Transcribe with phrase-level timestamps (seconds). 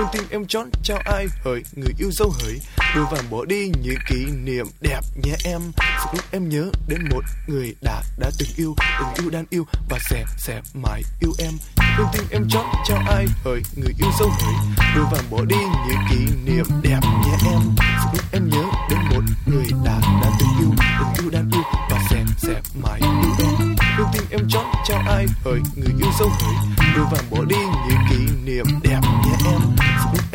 [0.00, 2.60] Lương tim em chón trao ai hỡi, Người yêu dấu hỡi.
[2.94, 5.60] Đưa vàng bỏ đi những kỷ niệm đẹp nhé em.
[6.02, 9.66] Sự lúc em nhớ đến một người đã đã từng yêu Từng yêu đang yêu
[9.90, 11.52] và sẽ sẽ mãi yêu em.
[11.98, 14.54] Lương tim em chón trao ai hỡi, Người yêu dấu hỡi.
[14.96, 15.56] Đưa vàng bỏ đi
[15.88, 17.60] những kỷ niệm đẹp nhé em.
[17.78, 20.70] Sự lúc em nhớ đến một người đã đã từng yêu
[21.00, 23.76] Từng yêu đang yêu và sẽ sẽ mãi yêu em.
[23.98, 26.54] Lương tim em chón trao ai hỡi, Người yêu dấu hỡi.
[26.96, 27.56] Đưa vàng bỏ đi
[27.88, 28.89] những kỷ niệm đẹp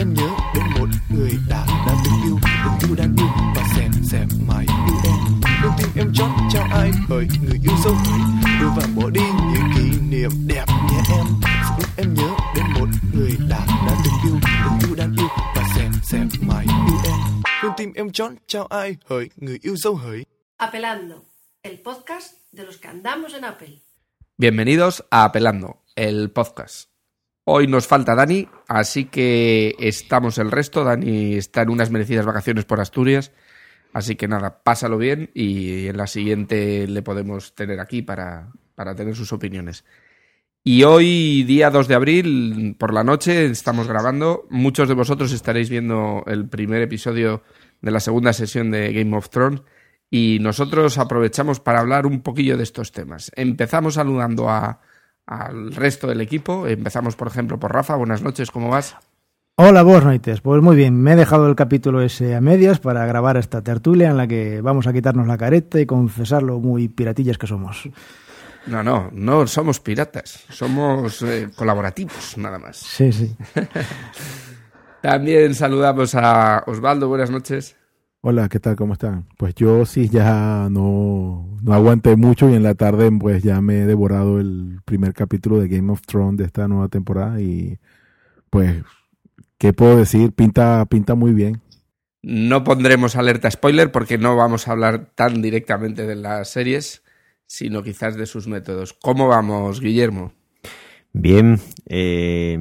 [0.05, 3.89] em nhớ đến một người đã đã từng yêu Từng yêu đang yêu và sẽ
[4.11, 5.15] sẽ mãi yêu em.
[5.63, 8.19] Lương tim em chón trao ai hỡi Người yêu dấu hỡi
[8.61, 11.25] Đôi vàng bỏ đi những kỷ niệm đẹp nhé em.
[11.43, 15.27] Sự lúc em nhớ đến một người đã đã từng yêu Từng yêu đang yêu
[15.55, 17.19] và sẽ sẽ mãi yêu em.
[17.63, 20.25] Lương tim em chón trao ai hỡi Người yêu dấu hỡi
[20.57, 21.15] Apelando,
[21.61, 23.69] el podcast de los que andamos en Apple.
[24.37, 26.94] Bienvenidos a Apelando, el podcast.
[27.47, 30.83] Hoy nos falta Dani, así que estamos el resto.
[30.83, 33.31] Dani está en unas merecidas vacaciones por Asturias,
[33.93, 38.95] así que nada, pásalo bien y en la siguiente le podemos tener aquí para, para
[38.95, 39.85] tener sus opiniones.
[40.63, 44.47] Y hoy, día 2 de abril, por la noche, estamos grabando.
[44.49, 47.43] Muchos de vosotros estaréis viendo el primer episodio
[47.79, 49.61] de la segunda sesión de Game of Thrones
[50.09, 53.31] y nosotros aprovechamos para hablar un poquillo de estos temas.
[53.35, 54.81] Empezamos saludando a,
[55.27, 56.67] al resto del equipo.
[56.67, 57.95] Empezamos, por ejemplo, por Rafa.
[57.95, 58.95] Buenas noches, ¿cómo vas?
[59.57, 60.41] Hola, vos noites.
[60.41, 64.09] Pues muy bien, me he dejado el capítulo ese a medias para grabar esta tertulia
[64.09, 67.89] en la que vamos a quitarnos la careta y confesar lo muy piratillas que somos.
[68.67, 72.77] No, no, no somos piratas, somos eh, colaborativos, nada más.
[72.77, 73.35] Sí, sí.
[75.01, 77.77] También saludamos a Osvaldo, buenas noches.
[78.27, 78.75] Hola, ¿qué tal?
[78.75, 79.27] ¿Cómo están?
[79.37, 83.81] Pues yo sí ya no, no aguanté mucho y en la tarde pues ya me
[83.81, 87.77] he devorado el primer capítulo de Game of Thrones de esta nueva temporada y
[88.49, 88.81] pues,
[89.59, 90.31] ¿qué puedo decir?
[90.31, 91.61] Pinta, pinta muy bien.
[92.23, 97.03] No pondremos alerta spoiler porque no vamos a hablar tan directamente de las series,
[97.45, 98.93] sino quizás de sus métodos.
[98.93, 100.33] ¿Cómo vamos, Guillermo?
[101.17, 102.57] Bien, eh,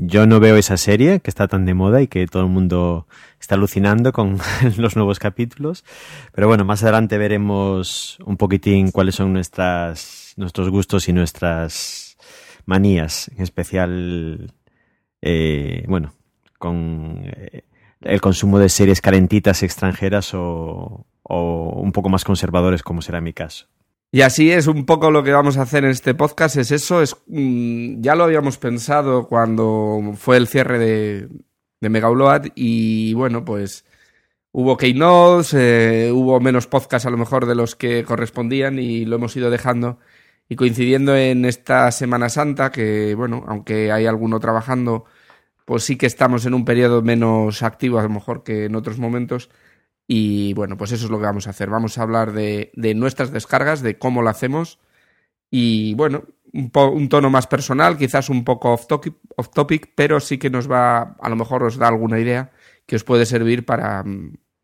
[0.00, 3.06] yo no veo esa serie que está tan de moda y que todo el mundo
[3.38, 4.38] está alucinando con
[4.78, 5.84] los nuevos capítulos.
[6.32, 12.16] Pero bueno, más adelante veremos un poquitín cuáles son nuestras, nuestros gustos y nuestras
[12.64, 14.54] manías, en especial,
[15.20, 16.14] eh, bueno,
[16.58, 17.64] con eh,
[18.00, 23.34] el consumo de series calentitas extranjeras o, o un poco más conservadores, como será mi
[23.34, 23.68] caso.
[24.10, 27.02] Y así es un poco lo que vamos a hacer en este podcast, es eso,
[27.02, 31.28] es mm, ya lo habíamos pensado cuando fue el cierre de,
[31.80, 33.84] de Mega Upload y bueno, pues
[34.52, 39.16] hubo keynotes, eh, hubo menos podcasts a lo mejor de los que correspondían y lo
[39.16, 39.98] hemos ido dejando
[40.48, 45.04] y coincidiendo en esta Semana Santa que bueno, aunque hay alguno trabajando,
[45.64, 48.98] pues sí que estamos en un periodo menos activo a lo mejor que en otros
[48.98, 49.50] momentos.
[50.10, 51.68] Y bueno, pues eso es lo que vamos a hacer.
[51.68, 54.80] Vamos a hablar de, de nuestras descargas, de cómo lo hacemos.
[55.50, 59.92] Y bueno, un, po un, tono más personal, quizás un poco off topic, off topic,
[59.94, 62.52] pero sí que nos va, a lo mejor os da alguna idea
[62.86, 64.02] que os puede servir para,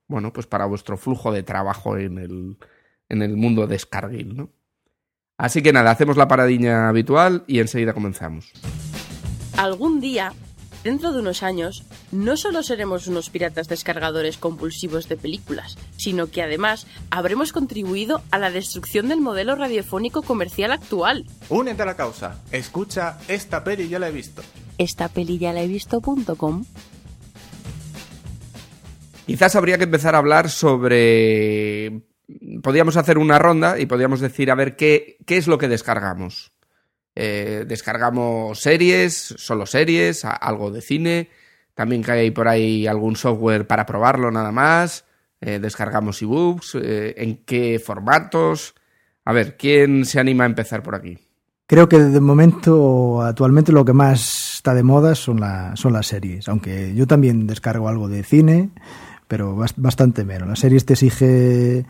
[0.08, 2.56] bueno, pues para vuestro flujo de trabajo en el,
[3.10, 4.50] en el mundo descarguil, ¿no?
[5.36, 8.52] Así que nada, hacemos la paradiña habitual y enseguida comenzamos.
[9.58, 10.32] Algún día
[10.84, 16.42] Dentro de unos años, no solo seremos unos piratas descargadores compulsivos de películas, sino que
[16.42, 21.24] además habremos contribuido a la destrucción del modelo radiofónico comercial actual.
[21.48, 22.42] Únete a la causa.
[22.52, 24.42] Escucha Esta peli ya la he visto.
[24.76, 26.66] Esta peli ya la he visto.com.
[29.26, 32.02] Quizás habría que empezar a hablar sobre...
[32.62, 36.53] Podríamos hacer una ronda y podríamos decir a ver qué, qué es lo que descargamos.
[37.16, 41.30] Eh, descargamos series, solo series, algo de cine.
[41.74, 45.04] También que hay por ahí algún software para probarlo nada más.
[45.40, 46.76] Eh, descargamos ebooks.
[46.76, 48.74] Eh, ¿En qué formatos?
[49.24, 51.18] A ver, ¿quién se anima a empezar por aquí?
[51.66, 56.06] Creo que de momento, actualmente lo que más está de moda son, la, son las
[56.06, 56.48] series.
[56.48, 58.70] Aunque yo también descargo algo de cine,
[59.28, 60.48] pero bastante menos.
[60.48, 61.86] Las series te exige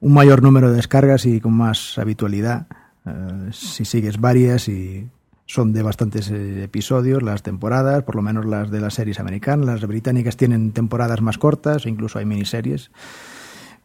[0.00, 2.66] un mayor número de descargas y con más habitualidad.
[3.06, 5.08] Uh, si sigues varias y
[5.50, 9.66] son de bastantes eh, episodios las temporadas, por lo menos las de las series americanas.
[9.66, 12.92] Las británicas tienen temporadas más cortas, incluso hay miniseries.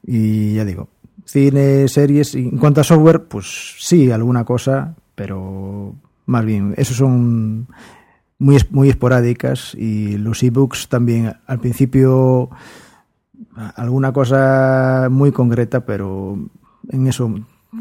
[0.04, 0.90] Y ya digo,
[1.26, 2.36] cine, series.
[2.36, 5.96] Y en cuanto a software, pues sí, alguna cosa, pero
[6.28, 7.68] más bien, esos son
[8.38, 9.74] muy, muy esporádicas.
[9.74, 12.52] Y los ebooks también, al principio,
[13.76, 16.38] alguna cosa muy concreta, pero
[16.90, 17.34] en eso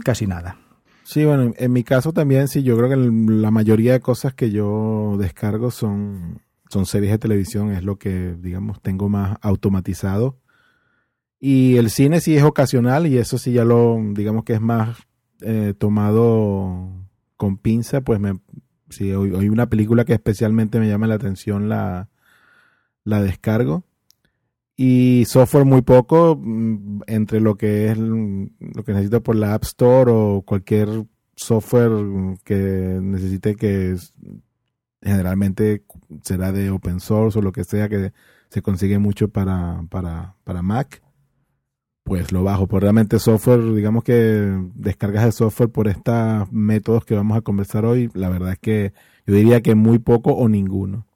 [0.03, 0.57] casi nada.
[1.05, 4.51] Sí, bueno, en mi caso también, sí, yo creo que la mayoría de cosas que
[4.51, 6.41] yo descargo son,
[6.71, 10.39] son series de televisión, es lo que, digamos, tengo más automatizado.
[11.39, 14.97] Y el cine sí es ocasional y eso sí ya lo, digamos que es más
[15.43, 16.91] eh, tomado
[17.37, 18.41] con pinza, pues me,
[18.89, 22.09] si hay una película que especialmente me llama la atención, la,
[23.05, 23.85] la descargo.
[24.77, 29.65] Y software muy poco, mm, entre lo que es lo que necesito por la App
[29.65, 30.89] Store o cualquier
[31.37, 33.97] software que necesite que
[35.03, 35.85] generalmente
[36.23, 38.13] será de open source o lo que sea que
[38.49, 41.03] se consigue mucho para, para, para Mac,
[42.05, 42.67] pues lo bajo.
[42.67, 47.85] Por realmente software, digamos que descargas de software por estos métodos que vamos a conversar
[47.85, 48.93] hoy, la verdad es que
[49.27, 51.07] yo diría que muy poco o ninguno.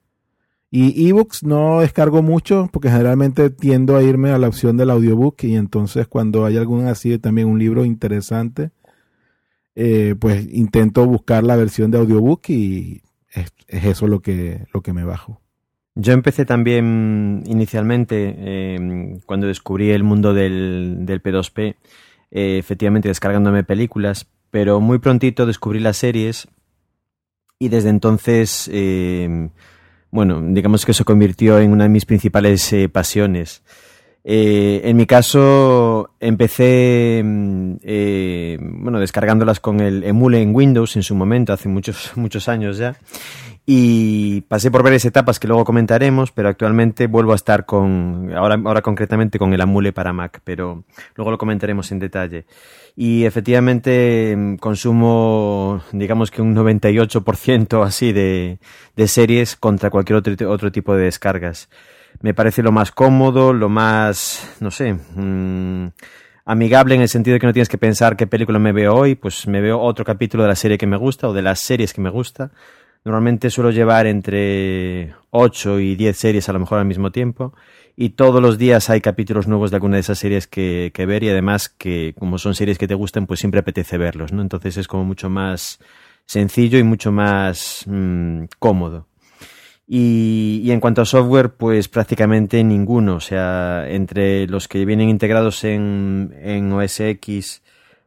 [0.70, 5.37] Y ebooks no descargo mucho porque generalmente tiendo a irme a la opción del audiobook
[5.44, 8.70] y entonces cuando hay algún así también un libro interesante,
[9.75, 13.00] eh, pues intento buscar la versión de audiobook y
[13.32, 15.41] es, eso lo que, lo que me bajo.
[15.94, 21.76] Yo empecé también inicialmente, em, cuando descubrí el mundo del, del P2P,
[22.31, 26.47] eh, efectivamente descargándome películas, pero muy prontito descubrí las series
[27.59, 29.50] y desde entonces, em,
[30.10, 33.62] bueno, digamos que se convirtió en una de mis principales eh, pasiones.
[34.25, 41.02] Eh, en mi caso, empecé mm, eh, bueno, descargándolas con el Emule en Windows en
[41.02, 42.96] su momento, hace muchos, muchos años ya.
[43.64, 48.58] Y pasé por varias etapas que luego comentaremos, pero actualmente vuelvo a estar con, ahora,
[48.64, 50.84] ahora concretamente con el Emule para Mac, pero
[51.14, 52.46] luego lo comentaremos en detalle.
[53.00, 58.59] Y efectivamente mm, consumo, digamos que un 98% así de,
[58.97, 61.69] de series contra cualquier otro, otro tipo de descargas
[62.21, 65.87] me parece lo más cómodo, lo más, no sé, mm,
[66.45, 69.15] amigable en el sentido de que no tienes que pensar qué película me veo hoy,
[69.15, 71.93] pues me veo otro capítulo de la serie que me gusta o de las series
[71.93, 72.51] que me gusta.
[73.05, 77.55] Normalmente suelo llevar entre 8 y 10 series a lo mejor al mismo tiempo
[78.00, 81.25] y todos los días hay capítulos nuevos de alguna de esas series que, que ver
[81.25, 84.41] y además que como son series que te gustan pues siempre apetece verlos, ¿no?
[84.41, 85.81] Entonces es como mucho más
[86.25, 89.09] sencillo y mucho más mm, cómodo.
[89.85, 93.17] Y, en cuanto a software, pues prácticamente ninguno.
[93.17, 97.62] O sea, entre los que vienen integrados en, en OS X,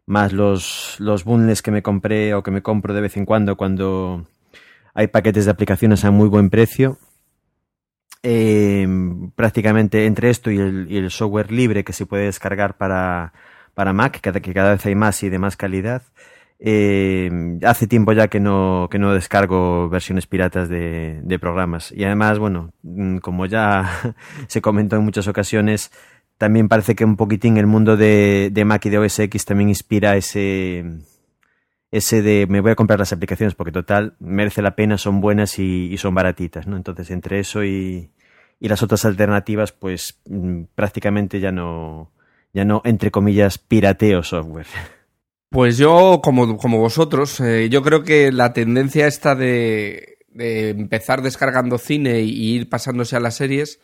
[0.06, 3.58] más los, los bundles que me compré o que me compro de vez en cuando
[3.58, 4.26] cuando
[4.94, 6.98] hay paquetes de aplicaciones a muy buen precio.
[8.24, 8.88] Eh,
[9.36, 13.34] prácticamente entre esto y el, software libre que se puede descargar para,
[13.74, 16.04] para Mac, que, cada vez hay más y de más calidad,
[16.60, 21.92] eh, hace tiempo ya que no, que no descargo versiones piratas de, de, programas.
[21.92, 24.16] Y además, bueno, mm, como ya
[24.48, 25.92] se comentó en muchas ocasiones,
[26.38, 29.70] también parece que un poquitín el mundo de, de Mac y de OS X también
[29.70, 30.84] inspira ese,
[31.92, 35.60] ese de me voy a comprar las aplicaciones porque total merece la pena, son buenas
[35.60, 36.78] y, son baratitas, ¿no?
[36.78, 38.10] Entonces, entre eso y,
[38.60, 42.12] y las otras alternativas, pues mm, prácticamente ya no,
[42.54, 44.68] ya no, entre comillas, pirateo software.
[45.50, 51.22] Pues yo, como, como vosotros, eh, yo creo que la tendencia esta de, de, empezar
[51.22, 53.82] descargando cine y ir pasándose a las series,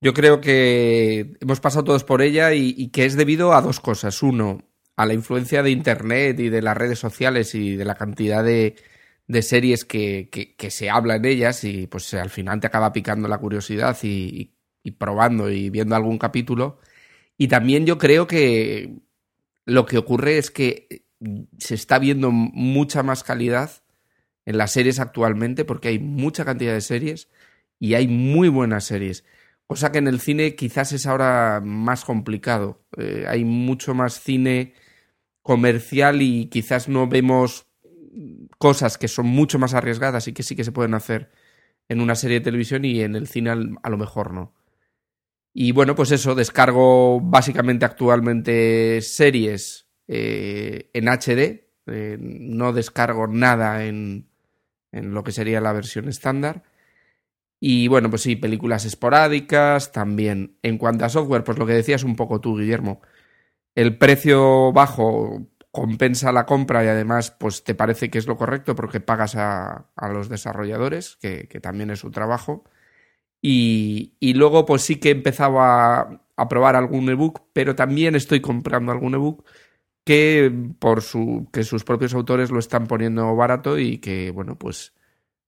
[0.00, 4.22] yo creo que hemos pasado todos por ella y, que es debido a dos cosas.
[4.22, 4.62] Uno,
[4.96, 8.76] a la influencia de Internet y de las redes sociales y de la cantidad de,
[9.42, 13.96] series que, se habla en ellas y pues al final te acaba picando la curiosidad
[14.02, 14.52] y,
[14.98, 16.78] probando y viendo algún capítulo.
[17.36, 18.98] Y también yo creo que
[19.64, 21.06] lo que ocurre es que
[21.58, 23.70] se está viendo mucha más calidad
[24.44, 27.28] en las series actualmente porque hay mucha cantidad de series
[27.80, 29.24] y hay muy buenas series.
[29.66, 32.84] Cosa que en el cine quizás es ahora más complicado.
[32.98, 34.74] Eh, hay mucho más cine
[35.44, 37.66] comercial y quizás no vemos
[38.58, 41.30] cosas que son mucho más arriesgadas y que sí que se pueden hacer
[41.88, 44.54] en una serie de televisión y en el cine a lo mejor no.
[45.52, 53.84] Y bueno, pues eso, descargo básicamente actualmente series eh, en HD, eh, no descargo nada
[53.84, 54.30] en,
[54.92, 56.62] en lo que sería la versión estándar.
[57.60, 60.56] Y bueno, pues sí, películas esporádicas también.
[60.62, 63.02] En cuanto a software, pues lo que decías un poco tú, Guillermo.
[63.74, 68.76] El precio bajo compensa la compra y además pues te parece que es lo correcto
[68.76, 72.64] porque pagas a, a los desarrolladores, que, que, también es su trabajo.
[73.42, 78.14] Y, y luego, pues sí que he empezado a, a, probar algún ebook, pero también
[78.14, 79.44] estoy comprando algún ebook
[80.04, 84.94] que por su que sus propios autores lo están poniendo barato y que, bueno, pues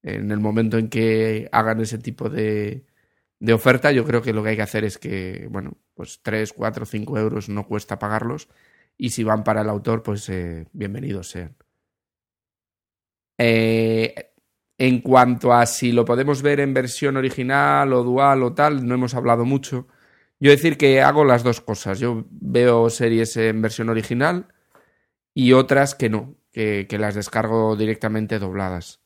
[0.02, 2.84] en el momento en que hagan ese tipo de,
[3.38, 6.52] de oferta, yo creo que lo que hay que hacer es que, bueno, pues 3,
[6.52, 8.48] 4, 5 euros no cuesta pagarlos
[8.96, 11.56] y si van para el autor, pues eh, bienvenidos sean.
[13.38, 14.14] Eh,
[14.78, 18.94] En cuanto a si lo podemos ver en versión original o dual o tal, no
[18.94, 19.88] hemos hablado mucho.
[20.40, 21.98] Yo decir que hago las dos cosas.
[21.98, 24.48] Yo veo series en versión original
[25.34, 29.00] y otras que no, que, que las descargo directamente dobladas.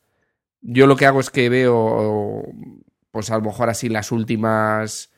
[0.62, 2.44] Yo lo que hago es que veo,
[3.11, 5.12] pues a lo mejor así las últimas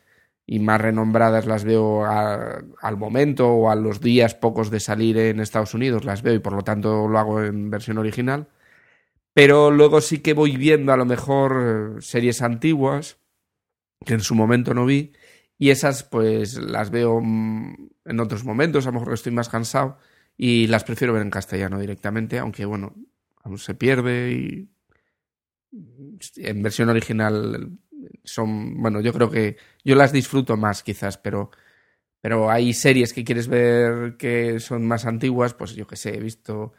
[0.46, 5.16] y más renombradas las veo a- al momento o a los días pocos de salir
[5.18, 8.48] en Estados Unidos, las veo y por lo tanto lo hago en versión original.
[9.34, 13.18] Pero luego sí que voy viendo a lo mejor eh, series antiguas
[14.04, 15.12] que en su momento no vi
[15.58, 19.98] y esas pues las veo mm, en otros momentos, a lo mejor estoy más cansado
[20.36, 22.94] y las prefiero ver en castellano directamente, aunque bueno,
[23.44, 24.68] aún se pierde y
[26.36, 27.78] en versión original
[28.24, 31.50] son, bueno, yo creo que yo las disfruto más quizás, pero
[32.20, 36.20] pero hay series que quieres ver que son más antiguas, pues yo que sé, he
[36.20, 36.72] visto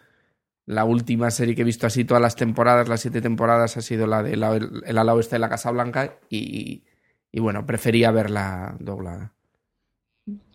[0.65, 4.07] la última serie que he visto así todas las temporadas, las siete temporadas, ha sido
[4.07, 6.83] la de la- El ala oeste de la Casa Blanca y,
[7.31, 9.33] y bueno, prefería verla doblada.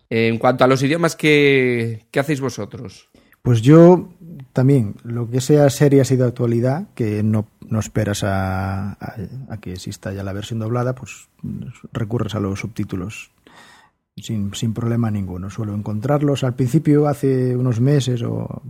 [0.09, 3.09] En cuanto a los idiomas, ¿qué, qué hacéis vosotros?
[3.41, 4.09] Pues yo
[4.53, 9.15] también, lo que sea serie así de actualidad, que no, no esperas a, a-
[9.49, 11.29] a que exista ya la versión doblada, pues
[11.93, 13.31] recurres a los subtítulos
[14.17, 15.49] sin, sin problema ninguno.
[15.49, 18.61] Suelo encontrarlos al principio, hace unos meses, o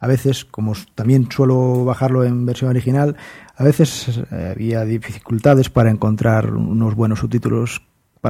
[0.00, 3.16] a veces, como también suelo bajarlo en versión original,
[3.56, 7.82] a veces eh, había dificultades para encontrar unos buenos subtítulos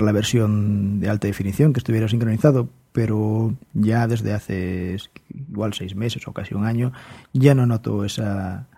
[0.02, 4.96] la versión de alta definición que estuviera sincronizado, pero ya desde hace
[5.28, 6.92] igual seis meses o casi un año
[7.32, 8.68] ya no noto esa,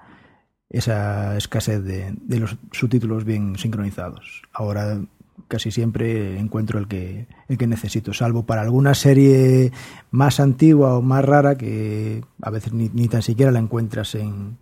[0.70, 4.42] esa escasez de, de los subtítulos bien sincronizados.
[4.52, 5.00] Ahora
[5.46, 9.72] casi siempre encuentro el que, el que necesito, salvo para alguna serie
[10.10, 14.58] más antigua o más rara que a veces ni, ni tan siquiera la encuentras en,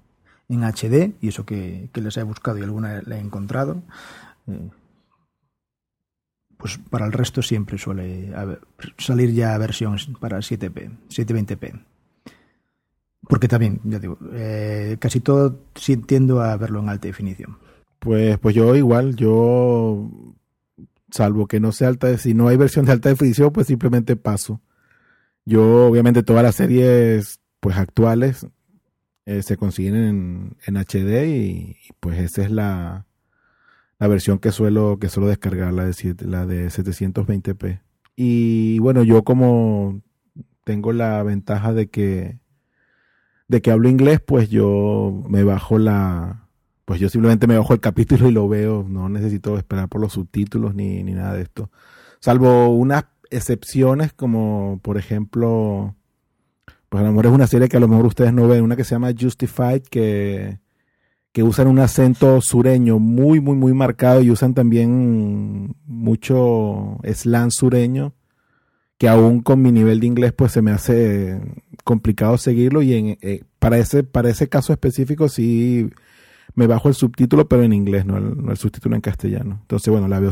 [0.49, 3.83] en HD, y eso que, que les he buscado y alguna la he encontrado.
[4.47, 4.69] Eh,
[6.57, 8.33] pues para el resto siempre suele
[8.99, 11.85] salir ya versiones para 7P, 720p.
[13.29, 17.59] Porque también, ya digo, eh, casi todo sí tiendo a verlo en alta definición.
[17.99, 20.09] Pues, pues yo igual, yo,
[21.11, 24.61] salvo que no sea alta, si no hay versión de alta definición, pues simplemente paso.
[25.45, 28.47] Yo, obviamente, todas las series, pues actuales,
[29.27, 33.07] eh, se consiguen en, en HD y, y, pues esa es la,
[33.99, 37.81] la versión que suelo, que suelo descargar, la de, siete- la de 720p.
[38.17, 40.03] Y bueno, yo como
[40.65, 42.41] tengo la ventaja de que,
[43.49, 46.49] de que hablo inglés, pues yo me bajo la,
[46.85, 50.13] pues yo simplemente me bajo el capítulo y lo veo, no necesito esperar por los
[50.15, 51.71] subtítulos ni, ni nada de esto.
[52.21, 55.95] Salvo unas excepciones como, por ejemplo,
[56.89, 58.77] pues a lo mejor es una serie que a lo mejor ustedes no ven, una
[58.77, 60.61] que se llama Justified, que,
[61.37, 68.15] que usan un acento sureño muy, muy, muy marcado y usan también mucho slang sureño,
[68.97, 71.39] que aún con mi nivel de inglés pues se me hace
[71.85, 75.91] complicado seguirlo y en, eh, para, ese, para ese caso específico sí
[76.55, 79.59] me bajo el subtítulo, pero en inglés, no el, no el subtítulo en castellano.
[79.61, 80.31] Entonces, bueno, la veo,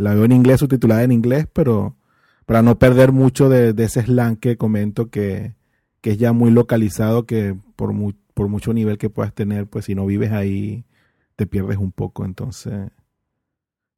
[0.00, 1.96] la veo en inglés, subtitulada en inglés, pero
[2.44, 5.54] para no perder mucho de, de ese slang que comento que,
[6.02, 9.86] que es ya muy localizado, que por, mu- por mucho nivel que puedas tener, pues
[9.86, 10.84] si no vives ahí,
[11.36, 12.24] te pierdes un poco.
[12.24, 12.90] Entonces,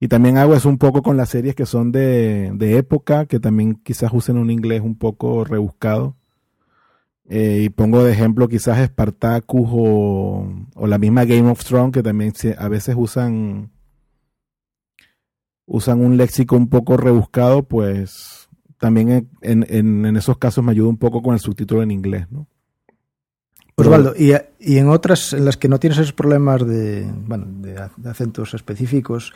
[0.00, 3.40] y también hago eso un poco con las series que son de, de época, que
[3.40, 6.16] también quizás usen un inglés un poco rebuscado.
[7.26, 12.02] Eh, y pongo de ejemplo quizás Spartacus o, o la misma Game of Thrones, que
[12.02, 13.70] también a veces usan,
[15.66, 18.48] usan un léxico un poco rebuscado, pues
[18.78, 22.30] también en- en- en esos casos me ayuda un poco con el subtítulo en inglés,
[22.30, 22.46] ¿no?
[23.76, 28.08] Osvaldo, y, y en otras en las que no tienes esos problemas de, bueno, de,
[28.08, 29.32] acentos específicos,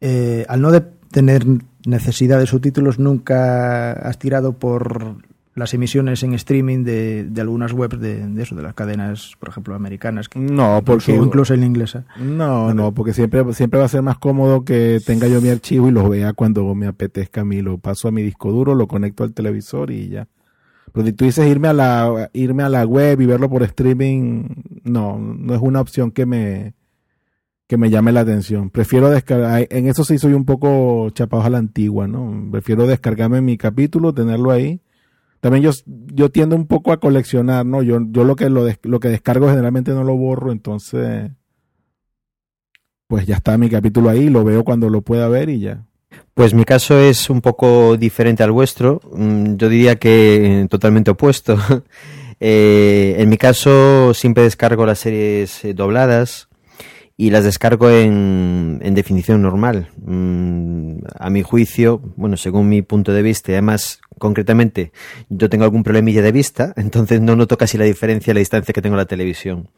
[0.00, 1.44] eh, al no de tener
[1.86, 5.16] necesidad de subtítulos, nunca has tirado por
[5.54, 9.48] las emisiones en streaming de, de algunas webs de, de eso, de las cadenas, por
[9.48, 12.04] ejemplo, americanas, que, No, porque incluso en inglesa.
[12.16, 15.88] No, no, porque siempre, siempre va a ser más cómodo que tenga yo mi archivo
[15.88, 17.60] y lo vea cuando me apetezca a mí.
[17.60, 20.28] Lo paso a mi disco duro, lo conecto al televisor y ya.
[20.92, 24.48] Pero si tú dices irme a la, irme a la web y verlo por streaming,
[24.84, 26.74] no, no es una opción que me,
[27.66, 28.70] que me llame la atención.
[28.70, 32.48] Prefiero descargar, en eso sí soy un poco chapado a la antigua, ¿no?
[32.50, 34.80] Prefiero descargarme mi capítulo, tenerlo ahí.
[35.40, 37.82] También yo, yo tiendo un poco a coleccionar, ¿no?
[37.82, 41.30] Yo, yo lo que lo, lo que descargo generalmente no lo borro, entonces
[43.10, 45.84] pues ya está mi capítulo ahí, lo veo cuando lo pueda ver y ya.
[46.34, 49.00] Pues mi caso es un poco diferente al vuestro.
[49.12, 51.58] Mm, Yo diría que totalmente opuesto.
[52.42, 56.48] Eh, en mi caso siempre descargo las series eh, dobladas
[57.20, 59.90] y las descargo en, en definición normal.
[60.06, 64.90] Mm, a mi juicio, bueno, según mi punto de vista, y además, concretamente,
[65.28, 68.72] yo tengo algún problemilla de vista, entonces no noto casi la diferencia a la distancia
[68.72, 69.68] que tengo en la televisión.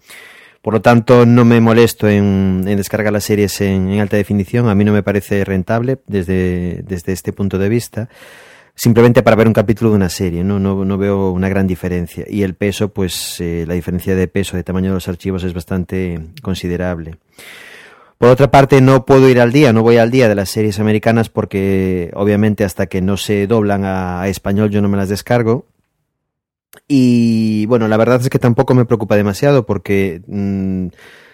[0.63, 4.69] Por lo tanto, no me molesto en, en descargar las series en, alta definición.
[4.69, 8.09] A mí no me parece rentable desde, desde este punto de vista.
[8.77, 10.61] Simplemente para ver un capítulo de una serie, ¿no?
[10.61, 12.25] No, no veo una gran diferencia.
[12.29, 15.53] Y el peso, pues eh, la diferencia de peso, de tamaño de los archivos es
[15.53, 17.17] bastante considerable.
[18.17, 20.79] Por otra parte, no puedo ir al día, no voy al día de las series
[20.79, 25.67] americanas porque obviamente hasta que no se doblan a español yo no me las descargo.
[26.89, 30.89] Y bueno, la verdad es que tampoco me preocupa demasiado porque mmm,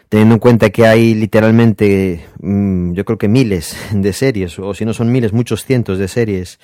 [0.09, 4.85] teniendo en cuenta que hay literalmente, mmm, yo creo que miles de series, o si
[4.85, 6.59] no son miles, muchos cientos de series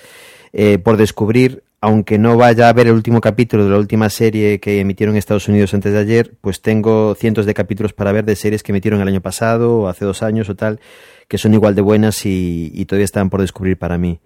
[0.53, 4.59] eh, por descubrir, aunque no vaya a ver el último capítulo de la última serie
[4.59, 8.25] que emitieron en Estados Unidos antes de ayer, pues tengo cientos de capítulos para ver
[8.25, 10.79] de series que emitieron el año pasado o hace dos años o tal,
[11.27, 14.19] que son igual de buenas y, y todavía están por descubrir para mí.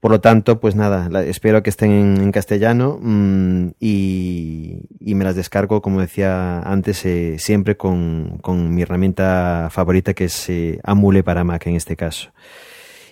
[0.00, 5.82] Por lo tanto, pues nada, espero que estén en, castellano mmm, y, me las descargo,
[5.82, 8.40] como decía antes, eh, siempre con,
[8.74, 12.30] mi herramienta favorita que es eh, Amule para Mac en este caso.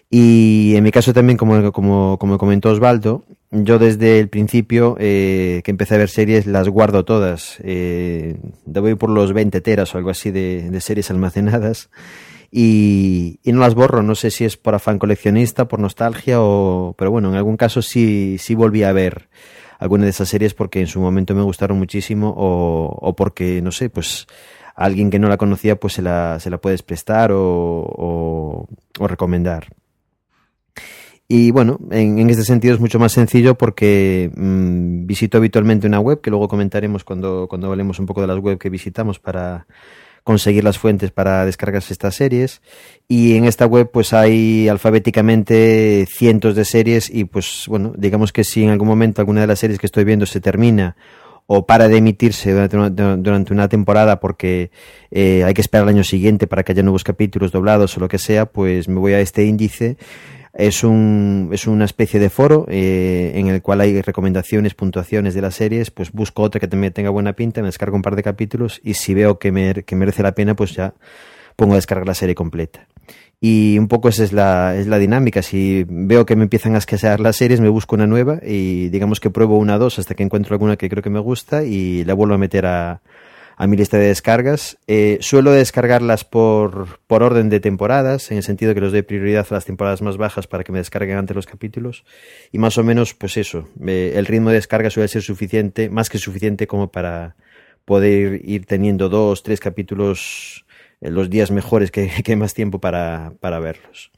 [0.08, 5.62] Y en mi caso también, como, como, como comentó Osvaldo, yo desde el principio eh,
[5.64, 7.58] que empecé a ver series las guardo todas.
[7.64, 11.90] Eh, ir por los 20 teras o algo así de series almacenadas
[12.50, 14.02] y, y, no las borro.
[14.02, 16.94] No sé si es por afán coleccionista, por nostalgia o...
[16.96, 19.28] Pero bueno, en algún caso sí, sí volví a ver
[19.78, 23.72] alguna de esas series porque en su momento me gustaron muchísimo o, o porque, no
[23.72, 24.26] sé, pues
[24.74, 29.08] alguien que no la conocía pues se la, se la puedes prestar o, o, o
[29.08, 29.68] recomendar.
[31.28, 35.98] Y bueno, en, en, este sentido es mucho más sencillo porque mmm, visito habitualmente una
[35.98, 39.66] web que luego comentaremos cuando, cuando hablemos un poco de las web que visitamos para
[40.26, 42.60] conseguir las fuentes para descargarse estas series.
[43.06, 48.42] Y en esta web pues hay alfabéticamente cientos de series y pues bueno, digamos que
[48.42, 50.96] si en algún momento alguna de las series que estoy viendo se termina
[51.46, 54.72] o para de emitirse durante una, durante una temporada porque
[55.12, 58.08] eh, hay que esperar el año siguiente para que haya nuevos capítulos doblados o lo
[58.08, 59.96] que sea, pues me voy a este índice
[60.56, 65.42] es, un, es una especie de foro eh, en el cual hay recomendaciones, puntuaciones de
[65.42, 68.22] las series, pues busco otra que también tenga buena pinta, me descargo un par de
[68.22, 70.94] capítulos y si veo que, me, que merece la pena, pues ya
[71.56, 72.86] pongo a descargar la serie completa.
[73.38, 75.42] Y un poco esa es la, es la dinámica.
[75.42, 79.20] Si veo que me empiezan a escasear las series, me busco una nueva y digamos
[79.20, 82.02] que pruebo una o dos hasta que encuentro alguna que creo que me gusta y
[82.04, 83.02] la vuelvo a meter a,
[83.56, 84.78] a mi lista de descargas.
[84.86, 89.46] Eh, suelo descargarlas por, por orden de temporadas, en el sentido que les doy prioridad
[89.50, 92.04] a las temporadas más bajas para que me descarguen antes los capítulos.
[92.52, 96.10] Y más o menos, pues eso, eh, el ritmo de descarga suele ser suficiente, más
[96.10, 97.36] que suficiente como para
[97.86, 100.66] poder ir teniendo dos, tres capítulos
[101.00, 104.12] en los días mejores que, que más tiempo para, para verlos.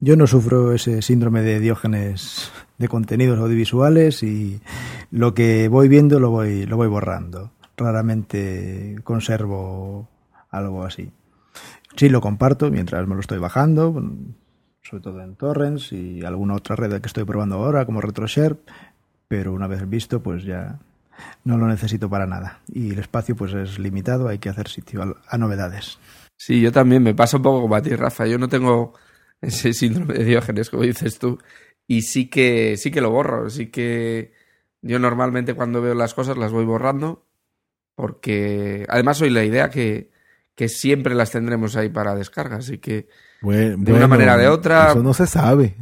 [0.00, 4.60] Yo no sufro ese síndrome de diógenes de contenidos audiovisuales y
[5.12, 10.08] lo que voy viendo lo voy, lo voy borrando raramente conservo
[10.50, 11.10] algo así.
[11.96, 13.94] Sí lo comparto mientras me lo estoy bajando,
[14.82, 18.56] sobre todo en torrents y alguna otra red que estoy probando ahora como RetroShare,
[19.28, 20.78] pero una vez visto pues ya
[21.44, 25.16] no lo necesito para nada y el espacio pues es limitado, hay que hacer sitio
[25.28, 25.98] a, novedades.
[26.36, 28.94] Sí, yo también me pasa un poco como a ti, Rafa, yo no tengo
[29.40, 31.38] ese síndrome de Diógenes como dices tú
[31.86, 34.32] y sí que sí que lo borro, sí que
[34.82, 37.24] yo normalmente cuando veo las cosas las voy borrando
[37.94, 40.10] porque además soy la idea que,
[40.54, 43.08] que siempre las tendremos ahí para descarga, así que
[43.40, 44.90] bueno, de una manera o de otra.
[44.90, 45.76] Eso no se sabe.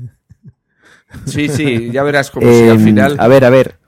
[1.27, 3.17] Sí, sí, ya verás como eh, si al final.
[3.19, 3.79] A ver, a ver.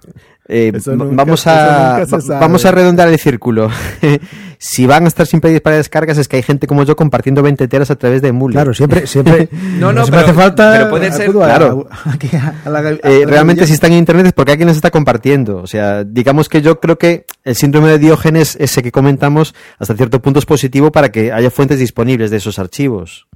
[0.47, 3.71] Eh, nunca, vamos a vamos a redondar el círculo.
[4.59, 7.43] si van a estar sin pedir para descargas es que hay gente como yo compartiendo
[7.43, 8.53] 20 teras a través de Emule.
[8.53, 11.89] Claro, siempre siempre No, no, pero, hace falta pero puede ser claro.
[12.05, 15.59] A, a la, eh, realmente si están en internet es porque alguien les está compartiendo,
[15.59, 19.95] o sea, digamos que yo creo que el síndrome de Diógenes ese que comentamos hasta
[19.95, 23.27] cierto punto es positivo para que haya fuentes disponibles de esos archivos.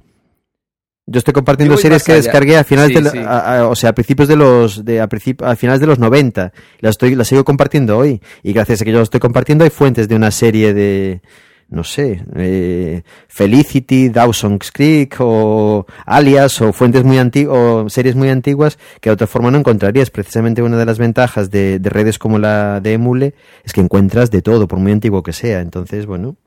[1.11, 2.21] Yo estoy compartiendo Yo series que allá.
[2.21, 3.17] descargué a finales sí, de, sí.
[3.17, 5.97] A, a, o sea, a principios de los, de, a, princip, a finales de los
[5.97, 6.53] 90.
[6.79, 8.21] Las estoy, las sigo compartiendo hoy.
[8.43, 11.21] Y gracias a que yo las estoy compartiendo hay fuentes de una serie de,
[11.69, 18.29] no sé, eh, Felicity, Dawson's Creek o Alias o fuentes muy antiguas o series muy
[18.29, 20.09] antiguas que de otra forma no encontrarías.
[20.11, 24.31] Precisamente una de las ventajas de, de redes como la de Emule es que encuentras
[24.31, 25.61] de todo, por muy antiguo que sea.
[25.61, 26.37] Entonces, bueno,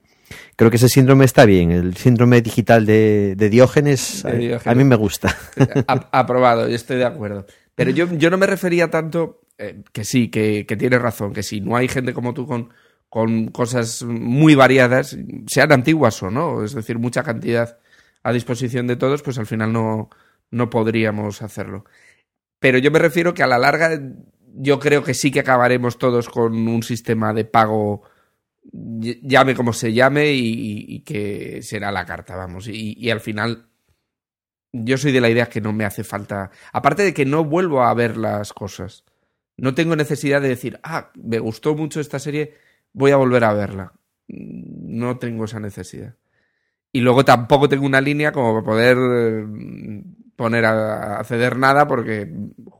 [0.56, 1.70] creo que ese síndrome está bien.
[1.70, 4.66] El síndrome digital de, de Diógenes, de Diógenes.
[4.66, 5.36] A, a, mí me gusta.
[5.86, 7.46] Aprobado, yo estoy de acuerdo.
[7.74, 11.42] Pero yo, yo no me refería tanto, eh, que sí, que, que tienes razón, que
[11.42, 12.70] si no hay gente como tú con,
[13.08, 17.78] con cosas muy variadas, sean antiguas o no, es decir, mucha cantidad
[18.22, 20.10] a disposición de todos, pues al final no,
[20.50, 21.84] no podríamos hacerlo.
[22.58, 24.00] Pero yo me refiero que a la larga
[24.54, 28.02] yo creo que sí que acabaremos todos con un sistema de pago
[28.70, 32.68] llame como se llame y, que será la carta, vamos.
[32.68, 33.66] Y, al final
[34.72, 37.82] yo soy de la idea que no me hace falta, aparte de que no vuelvo
[37.82, 39.04] a ver las cosas.
[39.56, 42.54] No tengo necesidad de decir, ah, me gustó mucho esta serie,
[42.92, 43.92] voy a volver a verla.
[44.28, 46.16] No tengo esa necesidad.
[46.90, 50.02] Y luego tampoco tengo una línea como para poder eh,
[50.36, 52.32] poner a, ceder nada porque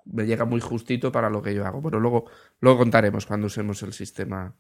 [0.07, 1.83] me llega muy justito para lo que yo hago.
[1.83, 2.25] Pero luego,
[2.61, 4.55] luego contaremos cuando usemos el sistema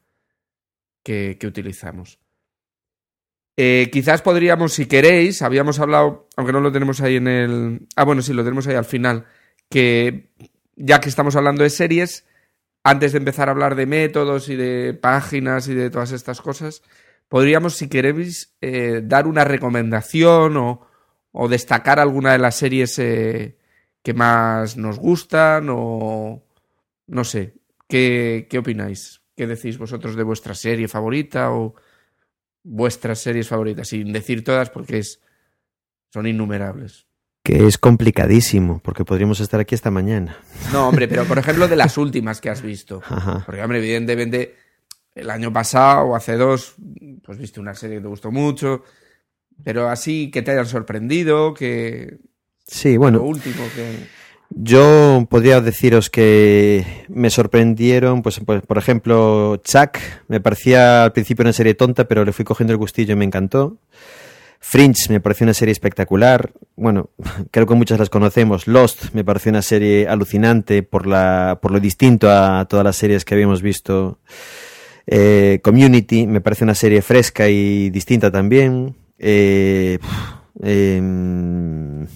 [1.02, 2.18] que, utilizamos.
[3.56, 7.88] Eh, quizás podríamos, si queréis, habíamos hablado, aunque no lo tenemos ahí en el...
[7.96, 9.26] Ah, bueno, sí, lo tenemos ahí al final,
[9.68, 10.30] que
[10.76, 12.26] ya que estamos hablando de series,
[12.82, 16.82] antes de empezar a hablar de métodos y de páginas y de todas estas cosas,
[17.28, 20.86] podríamos, si queréis, eh, dar una recomendación o,
[21.32, 23.58] o, destacar alguna de las series eh,
[24.02, 26.42] que más nos gustan o...
[27.06, 27.54] no sé,
[27.88, 29.21] ¿qué, qué opináis?
[29.36, 31.74] ¿Qué decís vosotros de vuestra serie favorita o
[32.62, 33.88] vuestras series favoritas?
[33.88, 35.20] Sin decir todas porque es,
[36.10, 37.06] son innumerables.
[37.42, 40.36] Que es complicadísimo, porque podríamos estar aquí esta mañana.
[40.72, 43.02] No, hombre, pero por ejemplo de las últimas que has visto.
[43.46, 44.54] Porque, hombre, evidentemente,
[45.14, 46.74] el año pasado o hace dos,
[47.24, 48.84] pues viste una serie que te gustó mucho,
[49.64, 52.18] pero así que te hayan sorprendido, que...
[52.64, 53.18] Sí, bueno.
[53.18, 54.21] Lo último que...
[54.54, 61.42] Yo podría deciros que me sorprendieron, pues, pues, por ejemplo, Chuck, me parecía al principio
[61.42, 63.78] una serie tonta, pero le fui cogiendo el gustillo y me encantó.
[64.60, 66.52] Fringe me pareció una serie espectacular.
[66.76, 67.10] Bueno,
[67.50, 68.66] creo que muchas las conocemos.
[68.66, 73.24] Lost me pareció una serie alucinante por, la, por lo distinto a todas las series
[73.24, 74.18] que habíamos visto.
[75.06, 78.94] Eh, Community me parece una serie fresca y distinta también.
[79.18, 79.98] Eh,
[80.62, 82.06] em,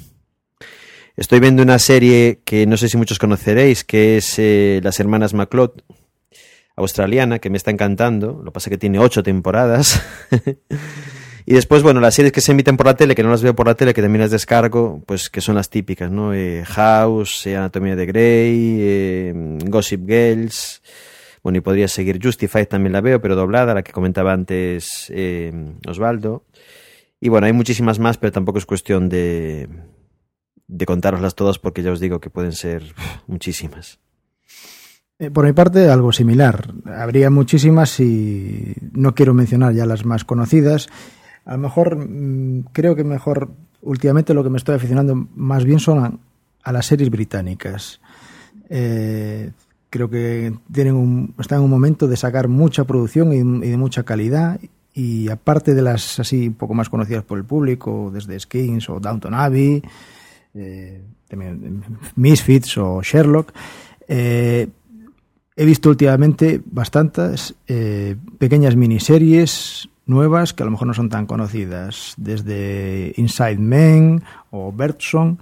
[1.16, 5.32] Estoy viendo una serie que no sé si muchos conoceréis, que es eh, Las Hermanas
[5.32, 5.70] MacLeod,
[6.76, 8.42] australiana, que me está encantando.
[8.44, 10.02] Lo que pasa es que tiene ocho temporadas.
[11.46, 13.56] y después, bueno, las series que se emiten por la tele, que no las veo
[13.56, 16.34] por la tele, que también las descargo, pues que son las típicas, ¿no?
[16.34, 19.32] Eh, House, eh, Anatomía de Grey,
[19.70, 20.82] Gossip Girls.
[21.42, 25.10] Bueno, y podría seguir Justified, también la veo, pero doblada, la que comentaba antes
[25.88, 26.44] Osvaldo.
[27.20, 29.66] Y bueno, hay muchísimas más, pero tampoco es cuestión de,
[30.68, 32.94] de contároslas todas porque ya os digo que pueden ser
[33.26, 33.98] muchísimas.
[35.18, 36.74] Eh, por mi parte, algo similar.
[36.84, 40.88] Habría muchísimas y no quiero mencionar ya las más conocidas.
[41.46, 43.50] A lo mejor, mm, creo que mejor,
[43.80, 46.20] últimamente lo que me estoy aficionando más bien son
[46.62, 48.00] a, las series británicas.
[48.68, 49.52] Eh,
[49.88, 54.02] creo que tienen un, están en un momento de sacar mucha producción y, de mucha
[54.02, 54.60] calidad.
[54.92, 58.98] Y aparte de las así un poco más conocidas por el público, desde Skins o
[58.98, 59.82] Downton Abbey,
[60.56, 61.02] eh,
[62.16, 63.52] Misfits o Sherlock.
[64.08, 64.68] Eh,
[65.56, 71.26] he visto últimamente bastantes eh, pequeñas miniseries nuevas que a lo mejor no son tan
[71.26, 75.38] conocidas, desde Inside Men o Bertson.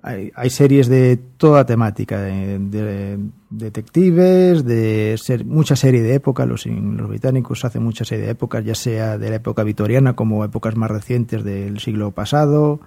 [0.00, 3.18] Hay, series de toda temática, de,
[3.50, 6.46] detectives, de ser, mucha serie de época.
[6.46, 10.44] Los, los británicos hacen mucha serie de épocas, ya sea de la época victoriana como
[10.44, 12.80] épocas más recientes del siglo pasado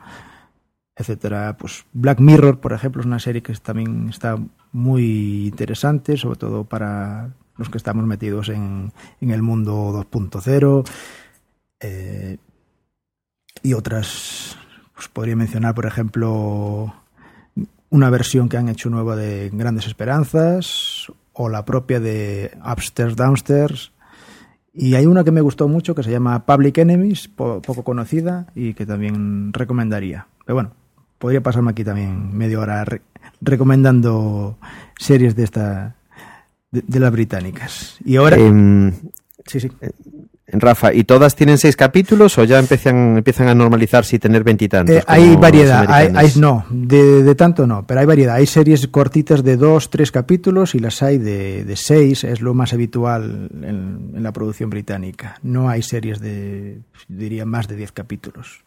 [0.96, 1.58] etcétera.
[1.58, 4.38] Pues Black Mirror, por ejemplo, es una serie que también está
[4.72, 10.88] muy interesante, sobre todo para los que estamos metidos en, en el mundo 2.0.
[11.80, 12.38] Eh,
[13.64, 14.58] y otras,
[14.96, 16.94] pues podría mencionar, por ejemplo,
[17.90, 23.92] una versión que han hecho nueva de Grandes Esperanzas o la propia de Upstairs Downstairs.
[24.74, 28.74] Y hay una que me gustó mucho que se llama Public Enemies, poco conocida y
[28.74, 30.28] que también recomendaría.
[30.46, 30.72] Pero bueno,
[31.22, 32.84] podría pasarme aquí también media hora
[33.40, 34.58] recomendando
[34.98, 35.96] series de esta
[36.72, 37.98] de, las británicas.
[38.04, 38.92] Y ahora em,
[39.46, 39.72] sí, sí.
[39.82, 39.92] Eh,
[40.54, 44.96] Rafa, ¿y todas tienen seis capítulos o ya empiezan, empiezan a normalizarse y tener veintitantos?
[44.96, 48.36] Eh, hay variedad, hay, no, de, tanto no, pero hay variedad.
[48.36, 52.54] Hay series cortitas de dos, tres capítulos y las hay de, de seis, es lo
[52.54, 55.38] más habitual en, en, la producción británica.
[55.44, 58.66] No hay series de, diría, más de diez capítulos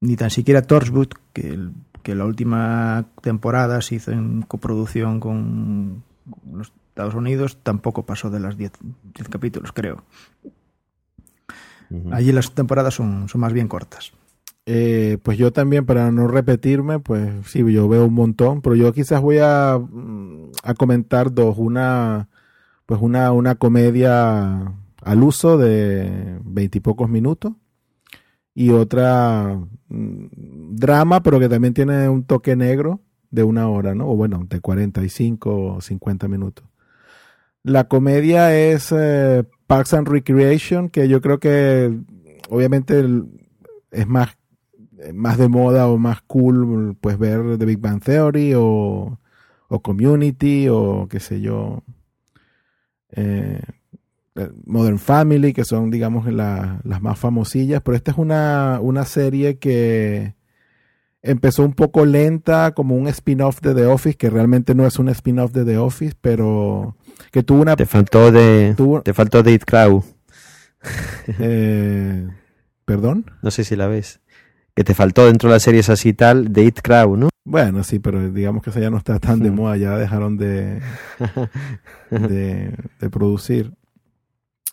[0.00, 1.58] ni tan siquiera Torchwood, que,
[2.02, 6.02] que la última temporada se hizo en coproducción con
[6.52, 8.72] los Estados Unidos, tampoco pasó de las 10
[9.30, 10.04] capítulos, creo.
[12.10, 14.12] Allí las temporadas son, son más bien cortas.
[14.66, 18.92] Eh, pues yo también, para no repetirme, pues sí, yo veo un montón, pero yo
[18.92, 21.56] quizás voy a, a comentar dos.
[21.56, 22.28] Una
[22.88, 27.52] pues una, una comedia al uso de veintipocos minutos
[28.58, 29.56] y otra
[29.88, 34.08] mm, drama, pero que también tiene un toque negro de una hora, ¿no?
[34.10, 36.66] O bueno, de 45 o 50 minutos.
[37.62, 41.96] La comedia es eh, Parks and Recreation, que yo creo que
[42.48, 43.04] obviamente
[43.92, 44.36] es más,
[45.14, 49.20] más de moda o más cool pues ver The Big Bang Theory o,
[49.68, 51.84] o Community o qué sé yo.
[53.12, 53.62] Eh,
[54.66, 60.34] Modern Family, que son, digamos, las más famosillas, pero esta es una, una serie que
[61.22, 65.08] empezó un poco lenta, como un spin-off de The Office, que realmente no es un
[65.08, 66.96] spin-off de The Office, pero
[67.30, 67.76] que tuvo una...
[67.76, 68.74] Te faltó de...
[69.04, 70.04] Te faltó de It Crow.
[71.40, 72.26] Eh,
[72.84, 73.26] ¿Perdón?
[73.42, 74.20] No sé si la ves.
[74.74, 77.28] Que te faltó dentro de las series así tal de It Crow, ¿no?
[77.44, 80.80] Bueno, sí, pero digamos que esa ya no está tan de moda, ya dejaron de,
[82.10, 83.74] de, de producir.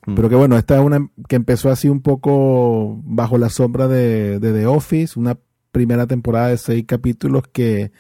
[0.06, 0.16] Mm.
[0.16, 4.40] Pero que bueno, esta es una que empezó así un poco bajo la sombra de,
[4.40, 5.38] The Office, una
[5.72, 7.92] primera temporada de seis capítulos que,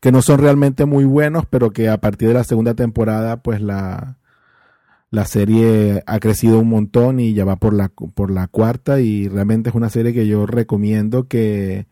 [0.00, 3.60] que no son realmente muy buenos, pero que a partir de la segunda temporada, pues
[3.60, 4.18] la,
[5.10, 9.28] la serie ha crecido un montón y ya va por la, por la cuarta y
[9.28, 11.86] realmente es una serie que yo recomiendo que,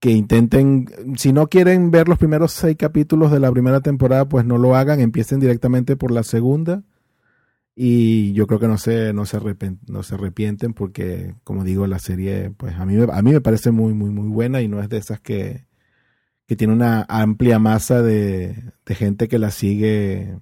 [0.00, 4.44] que intenten, si no quieren ver los primeros seis capítulos de la primera temporada, pues
[4.44, 6.82] no lo hagan, empiecen directamente por la segunda
[7.74, 9.38] y yo creo que no se, no se,
[9.86, 13.70] no se arrepienten porque, como digo, la serie, pues a mí, a mí me parece
[13.70, 15.66] muy, muy, muy buena y no es de esas que,
[16.46, 20.36] que tiene una amplia masa de, de gente que la sigue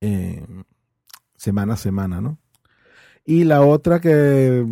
[0.00, 0.46] eh,
[1.36, 2.38] semana a semana, ¿no?
[3.24, 4.66] Y la otra que,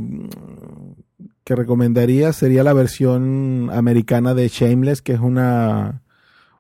[1.45, 6.03] que recomendaría sería la versión americana de Shameless, que es una,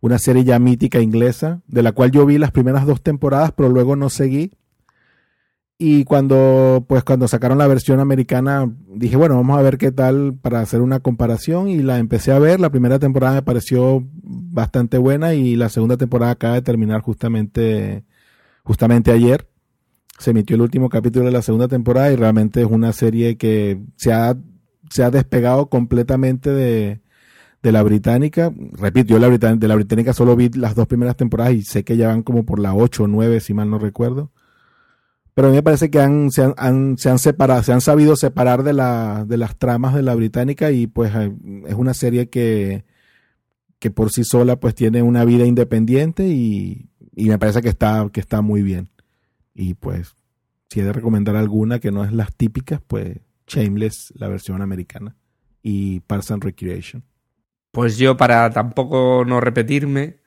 [0.00, 3.68] una serie ya mítica inglesa, de la cual yo vi las primeras dos temporadas, pero
[3.68, 4.52] luego no seguí
[5.82, 10.34] y cuando, pues cuando sacaron la versión americana, dije, bueno, vamos a ver qué tal
[10.34, 12.60] para hacer una comparación y la empecé a ver.
[12.60, 18.04] La primera temporada me pareció bastante buena y la segunda temporada acaba de terminar justamente,
[18.62, 19.48] justamente ayer.
[20.18, 23.80] Se emitió el último capítulo de la segunda temporada y realmente es una serie que
[23.96, 24.36] se ha,
[24.90, 27.00] se ha despegado completamente de,
[27.62, 28.52] de la británica.
[28.72, 31.96] Repito, yo la de la británica solo vi las dos primeras temporadas y sé que
[31.96, 34.30] ya van como por la 8 o 9, si mal no recuerdo
[35.34, 38.16] pero a mí me parece que han, se, han, se han separado, se han sabido
[38.16, 42.84] separar de, la, de las tramas de la británica y pues es una serie que,
[43.78, 48.08] que por sí sola pues tiene una vida independiente y, y me parece que está,
[48.12, 48.90] que está muy bien.
[49.54, 50.16] Y pues
[50.68, 55.16] si he de recomendar alguna que no es las típicas, pues Shameless, la versión americana,
[55.62, 57.04] y Parks and Recreation.
[57.72, 60.19] Pues yo para tampoco no repetirme,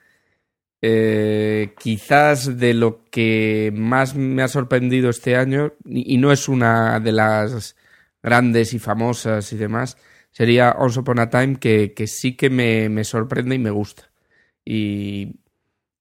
[0.85, 6.99] eh, quizás de lo que más me ha sorprendido este año, y, no es una
[6.99, 7.77] de las
[8.21, 9.97] grandes y famosas y demás,
[10.29, 14.11] sería Once Upon a Time, que, sí que me, sorprende y me gusta.
[14.65, 15.37] Y,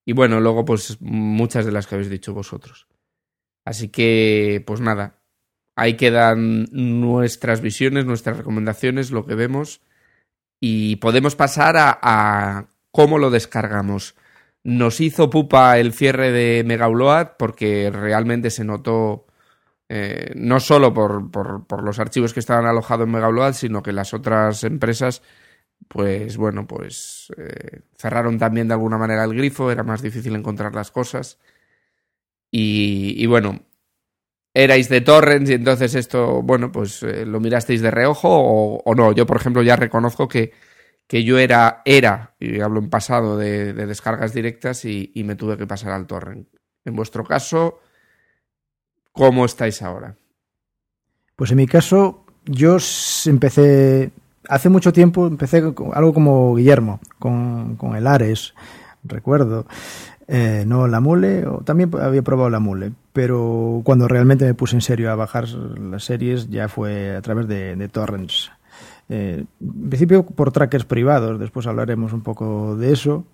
[0.05, 2.89] bueno, luego pues muchas de las que habéis dicho vosotros.
[3.65, 5.21] Así que, pues nada,
[5.77, 9.81] ahí quedan nuestras visiones, nuestras recomendaciones, lo que vemos,
[10.61, 14.17] y podemos pasar a cómo lo descargamos.
[14.65, 19.27] Nos hizo pupa el cierre de Mega porque realmente se notó
[19.95, 24.15] eh, no solo por, por, los archivos que estaban alojados en Mega sino que las
[24.15, 25.23] otras empresas,
[25.89, 30.75] pues bueno, pues eh, cerraron también de alguna manera el grifo, era más difícil encontrar
[30.75, 31.39] las cosas.
[32.51, 33.63] Y, bueno,
[34.55, 38.95] erais de torrents y entonces esto, bueno, pues eh, lo mirasteis de reojo o, o,
[38.95, 39.13] no.
[39.13, 40.53] Yo, por ejemplo, ya reconozco que
[41.07, 45.67] que yo era, era, y hablo en pasado, de, descargas directas y, me tuve que
[45.67, 46.49] pasar al torrent.
[46.85, 47.81] En vuestro caso,
[49.13, 50.17] ¿cómo estáis ahora?
[51.37, 52.79] Pues en mi caso, yo
[53.27, 54.11] empecé,
[54.49, 58.55] hace mucho tiempo, empecé con algo como Guillermo, con, el Ares,
[59.05, 59.67] recuerdo.
[60.29, 64.77] Eh, no la mule, o también había probado la mule, pero cuando realmente me puse
[64.77, 68.51] en serio a bajar las series ya fue a través de, de torrents.
[69.15, 73.27] Eh, en principio por trackers privados, después hablaremos un poco de eso,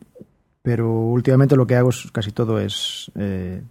[0.61, 3.63] pero últimamente lo que hago es, casi todo es eh,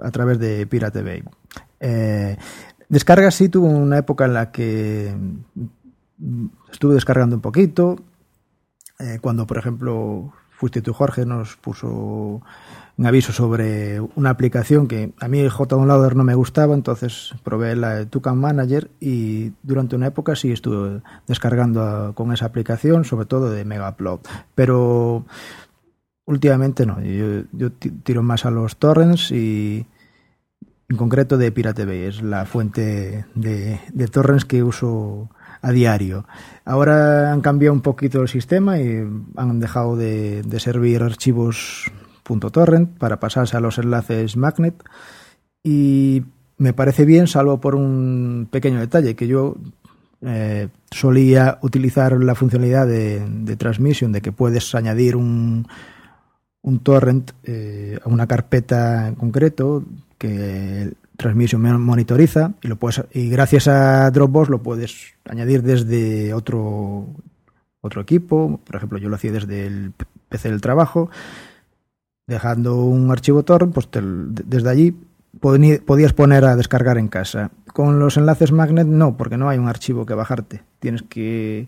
[0.00, 1.24] a través de Pirate Bay.
[1.80, 2.36] Eh,
[2.88, 5.12] descarga sí tuvo una época en la que
[6.70, 7.96] estuve descargando un poquito,
[9.20, 12.42] cuando por ejemplo fuiste tú Jorge nos puso
[12.98, 17.76] un aviso sobre una aplicación que a mí el JDownloader no me gustaba, entonces probé
[17.76, 23.50] la Tucan Manager y durante una época sí estuve descargando con esa aplicación, sobre todo
[23.50, 24.28] de Megaplot.
[24.54, 25.24] Pero
[26.28, 29.86] Últimamente no, yo, yo tiro más a los torrents y
[30.90, 35.30] en concreto de Pirate Bay, es la fuente de, de torrents que uso
[35.62, 36.26] a diario.
[36.66, 41.90] Ahora han cambiado un poquito el sistema y han dejado de, de servir archivos
[42.28, 44.82] .torrent para pasarse a los enlaces magnet.
[45.62, 46.22] Y
[46.56, 49.56] me parece bien salvo por un pequeño detalle que yo
[50.22, 55.66] eh, solía utilizar la funcionalidad de, transmisión de que puedes añadir un,
[56.62, 59.84] un torrent eh, a una carpeta en concreto
[60.18, 67.06] que Transmission monitoriza y lo puedes y gracias a Dropbox lo puedes añadir desde otro
[67.80, 69.92] otro equipo, por ejemplo, yo lo hacía desde el
[70.28, 71.10] PC del trabajo,
[72.28, 74.96] dejando un archivo torrent, pues te, desde allí
[75.40, 77.50] podías poner a descargar en casa.
[77.72, 80.62] Con los enlaces magnet no, porque no hay un archivo que bajarte.
[80.78, 81.66] Tienes que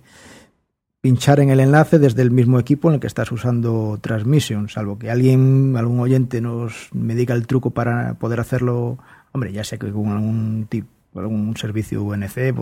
[1.01, 4.99] pinchar en el enlace desde el mismo equipo en el que estás usando Transmission, salvo
[4.99, 8.99] que alguien, algún oyente nos me diga el truco para poder hacerlo
[9.33, 12.55] Hombre, ya sé que con algún tipo, algún servicio UNC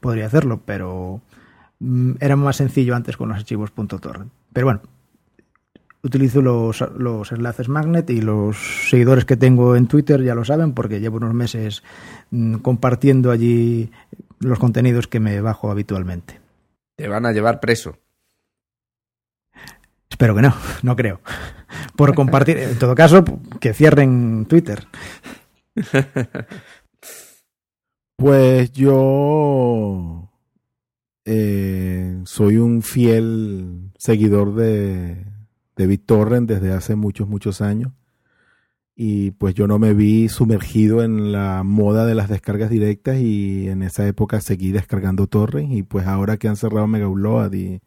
[0.00, 1.20] podría hacerlo, pero
[1.80, 4.30] mm, era más sencillo antes con los archivos .torrent.
[4.52, 4.80] Pero bueno,
[6.06, 8.56] utilizo los, los, enlaces magnet y los
[8.88, 11.82] seguidores que tengo en Twitter ya lo saben porque llevo unos meses
[12.30, 13.90] mm, compartiendo allí
[14.40, 16.40] los contenidos que me bajo habitualmente.
[16.96, 17.98] Te van a llevar preso.
[20.08, 21.20] Espero que no, no creo.
[21.96, 23.24] Por compartir, en todo caso,
[23.60, 24.86] que cierren Twitter.
[28.16, 30.30] pues yo
[31.24, 35.35] eh, soy un fiel seguidor de,
[35.76, 37.92] de BitTorrent desde hace muchos, muchos años.
[38.94, 43.68] Y pues yo no me vi sumergido en la moda de las descargas directas y
[43.68, 47.82] en esa época seguí descargando torrents y pues ahora que han cerrado Megaupload y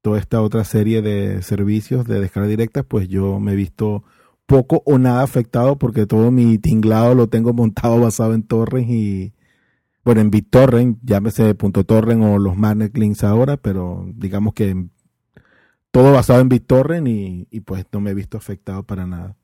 [0.00, 4.04] toda esta otra serie de servicios de descarga directa, pues yo me he visto
[4.46, 9.34] poco o nada afectado porque todo mi tinglado lo tengo montado basado en torrents y
[10.04, 14.86] bueno, en BitTorrent, llámese .torrent o los magnet links ahora, pero digamos que
[15.98, 19.34] todo basado en BitTorrent y, pues no me he visto afectado para nada.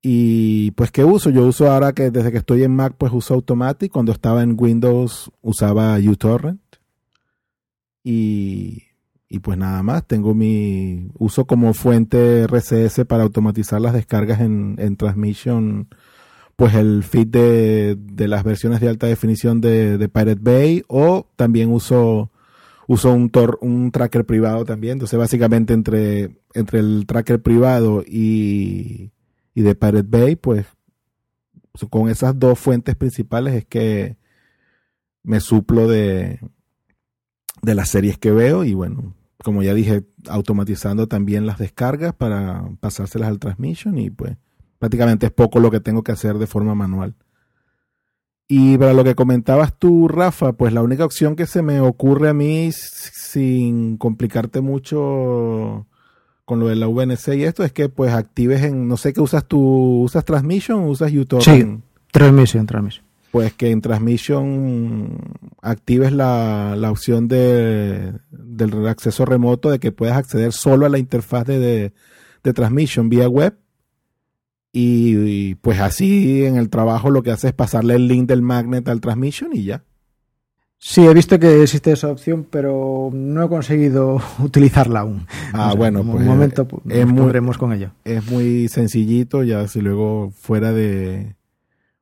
[0.00, 1.28] Y pues, ¿qué uso?
[1.28, 3.92] Yo uso ahora que desde que estoy en Mac, pues uso Automatic.
[3.92, 6.62] Cuando estaba en Windows usaba uTorrent.
[8.02, 8.84] Y
[9.28, 14.76] y pues nada más, tengo mi uso como fuente RCS para automatizar las descargas en,
[14.78, 15.88] en Transmission,
[16.54, 21.26] pues el feed de, de, las versiones de alta definición de, de, Pirate Bay o
[21.36, 22.30] también uso
[22.86, 29.12] uso un, tor, un tracker privado también, entonces básicamente entre, entre el tracker privado y,
[29.54, 30.66] y de Pirate Bay, pues
[31.90, 34.16] con esas dos fuentes principales es que
[35.22, 36.40] me suplo de,
[37.62, 42.68] de las series que veo y bueno, como ya dije, automatizando también las descargas para
[42.80, 44.36] pasárselas al transmission y pues
[44.78, 47.14] prácticamente es poco lo que tengo que hacer de forma manual.
[48.48, 52.28] Y para lo que comentabas tú, Rafa, pues la única opción que se me ocurre
[52.28, 55.86] a mí sin complicarte mucho
[56.44, 59.20] con lo de la VNC y esto es que pues actives en, no sé qué
[59.20, 61.42] usas tú, ¿usas Transmission o usas YouTube?
[61.42, 61.80] Sí,
[62.12, 63.06] Transmission, Transmission
[63.36, 65.18] pues que en Transmission
[65.60, 70.96] actives la, la opción de, del acceso remoto de que puedas acceder solo a la
[70.96, 71.92] interfaz de, de,
[72.42, 73.54] de Transmission vía web.
[74.78, 78.42] Y, y, pues así en el trabajo lo que hace es pasarle el link del
[78.42, 79.84] magnet al Transmission y ya.
[80.78, 85.26] Sí, he visto que existe esa opción, pero no he conseguido utilizarla aún.
[85.54, 86.20] Ah, o sea, bueno, en pues.
[86.20, 87.92] un momento es nos muy- pondremos con ello.
[88.04, 91.36] Es muy sencillito, ya si luego fuera de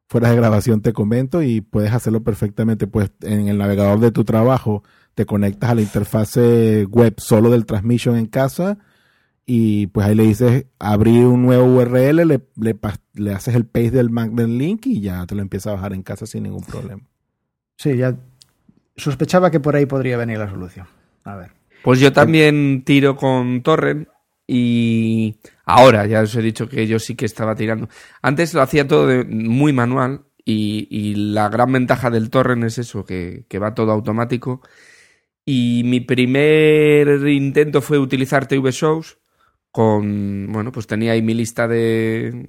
[0.08, 4.24] fuera de grabación te comento y puedes hacerlo perfectamente pues en el navegador de tu
[4.24, 4.82] trabajo
[5.14, 8.78] te conectas a la interfase web solo del transmission en casa
[9.46, 12.76] y pues ahí le dices abrir un nuevo URL, le, le,
[13.14, 16.02] le haces el paste del magnet link y ya te lo empieza a bajar en
[16.02, 17.02] casa sin ningún problema.
[17.76, 18.16] Sí, ya
[18.96, 20.86] sospechaba que por ahí podría venir la solución.
[21.24, 21.50] A ver.
[21.82, 24.08] Pues yo también tiro con Torrent
[24.46, 27.88] y ahora ya os he dicho que yo sí que estaba tirando.
[28.22, 32.78] Antes lo hacía todo de- muy manual y, y la gran ventaja del Torrent es
[32.78, 34.62] eso, que, que va todo automático.
[35.44, 39.18] Y mi primer intento fue utilizar TV Shows
[39.74, 42.48] con, bueno, pues tenía ahí mi lista de,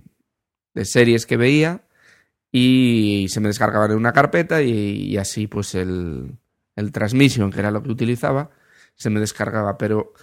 [0.75, 1.81] series que veía
[2.51, 6.37] y se me descargaban en una carpeta y, así pues el,
[6.75, 8.51] el Transmission, que era lo que utilizaba,
[8.93, 10.13] se me descargaba, pero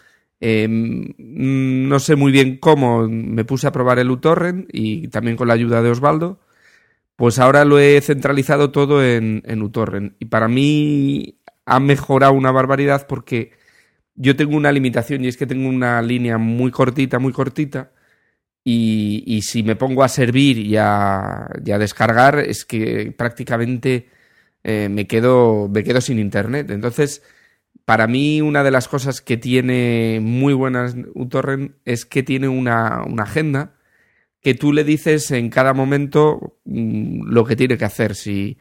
[0.40, 5.48] mm, no sé muy bien cómo me puse a probar el uTorrent y también con
[5.48, 6.38] la ayuda de Osvaldo,
[7.16, 10.14] pues ahora lo he centralizado todo en, en uTorrent.
[10.20, 13.60] Y para mí ha mejorado una barbaridad porque
[14.14, 17.92] yo tengo una limitación y es que tengo una línea muy cortita, muy cortita.
[18.64, 24.08] Y, y si me pongo a servir y a, y a descargar, es que prácticamente
[24.64, 26.70] eh, me, quedo, me quedo sin internet.
[26.70, 27.22] Entonces,
[27.84, 33.02] para mí, una de las cosas que tiene muy buenas uTorrent es que tiene una,
[33.04, 33.76] una agenda
[34.40, 38.14] que tú le dices en cada momento mm, lo que tiene que hacer.
[38.14, 38.58] Si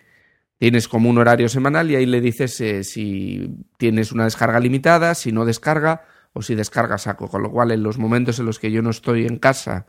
[0.62, 5.16] tienes como un horario semanal y ahí le dices eh, si tienes una descarga limitada,
[5.16, 6.04] si no descarga
[6.34, 7.28] o si descarga saco.
[7.28, 9.88] Con lo cual, en los momentos en los que yo no estoy en casa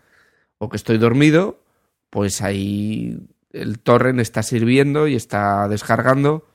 [0.56, 1.62] o que estoy dormido,
[2.08, 3.18] pues ahí
[3.52, 6.48] el torrent está sirviendo y está descargando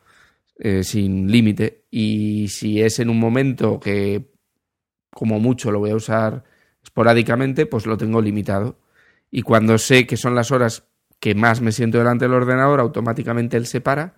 [0.57, 1.83] eh, sin límite.
[1.91, 4.31] Y si es en un momento que
[5.11, 6.43] como mucho lo voy a usar
[6.81, 8.79] esporádicamente, pues lo tengo limitado.
[9.29, 10.87] Y cuando sé que son las horas
[11.19, 14.15] que más me siento delante del ordenador, automáticamente él se para,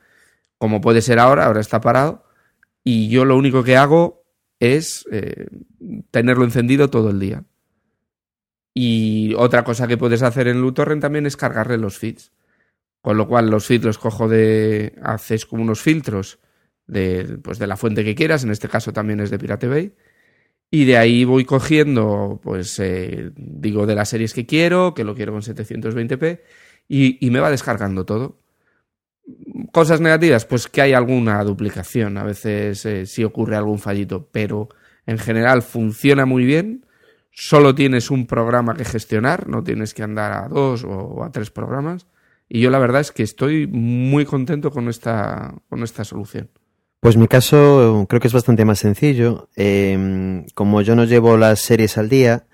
[0.57, 2.25] como puede ser ahora, ahora está parado,
[2.83, 4.23] y yo lo único que hago
[4.59, 5.47] es eh,
[6.11, 7.43] tenerlo encendido todo el día.
[8.73, 12.31] Y otra cosa que puedes hacer en LuTorrent también es cargarle los feeds.
[13.01, 14.93] Con lo cual los feeds los cojo de...
[15.01, 16.39] haces como unos filtros
[16.85, 19.93] de, pues de la fuente que quieras, en este caso también es de Pirate Bay.
[20.71, 25.15] Y de ahí voy cogiendo, pues eh, digo de las series que quiero, que lo
[25.15, 26.41] quiero con 720p,
[26.89, 28.39] y, me va descargando todo.
[29.71, 34.69] Cosas negativas, pues que hay alguna duplicación, a veces eh, sí ocurre algún fallito, pero
[35.05, 36.85] en general funciona muy bien.
[37.31, 41.51] Solo tienes un programa que gestionar, no tienes que andar a dos o a tres
[41.51, 42.07] programas.
[42.49, 46.49] Y yo la verdad es que estoy muy contento con esta, con esta solución.
[46.99, 49.47] Pues mi caso creo que es bastante más sencillo.
[49.55, 52.47] Eh, como yo no llevo las series al día,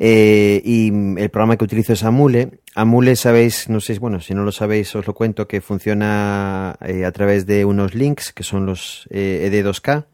[0.00, 2.60] eh, y el programa que utilizo es Amule.
[2.76, 7.04] Amule, sabéis, no sé, bueno, si no lo sabéis, os lo cuento, que funciona eh,
[7.04, 10.06] a través de unos links que son los eh, ED2K.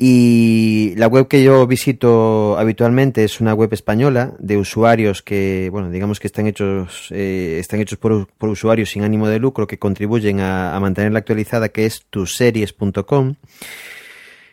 [0.00, 5.90] Y la web que yo visito habitualmente es una web española de usuarios que, bueno,
[5.90, 9.80] digamos que están hechos, eh, están hechos por, por, usuarios sin ánimo de lucro que
[9.80, 13.34] contribuyen a, a mantenerla actualizada, que es tuseries.com.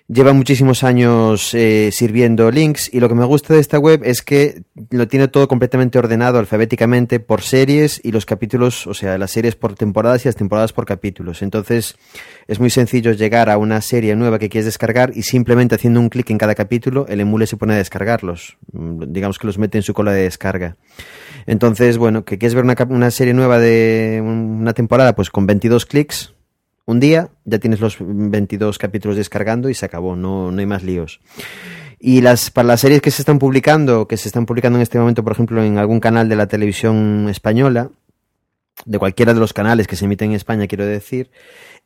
[0.08, 4.22] Lleva muchísimos años eh, sirviendo links y lo que me gusta de esta web es
[4.22, 9.32] que lo tiene todo completamente ordenado alfabéticamente por series y los capítulos, o sea, las
[9.32, 11.42] series por temporadas y las temporadas por capítulos.
[11.42, 11.98] Entonces
[12.48, 16.10] es muy sencillo llegar a una serie nueva que quieres descargar y simplemente haciendo un
[16.10, 18.58] clic en cada capítulo el emule se pone a descargarlos.
[18.74, 20.78] Mm, digamos que los mete en su cola de descarga.
[21.48, 25.88] Entonces, bueno, que quieres ver una, una serie nueva de una temporada, pues con 22
[25.88, 26.35] clics
[26.86, 30.84] un día ya tienes los 22 capítulos descargando y se acabó, no, no hay más
[30.84, 31.20] líos.
[32.00, 35.00] Y las, para las series que se están publicando, que se están publicando en este
[35.00, 37.90] momento, por ejemplo, en algún canal de la televisión española,
[38.84, 41.30] de cualquiera de los canales que se emiten en España, quiero decir,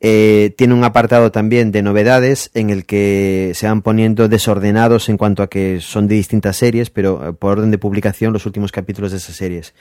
[0.02, 5.18] eh, tiene un apartado también de novedades en el que se van poniendo desordenados en
[5.18, 8.72] cuanto a que son de distintas series, pero eh, por orden de publicación los últimos
[8.72, 9.74] capítulos de esas series.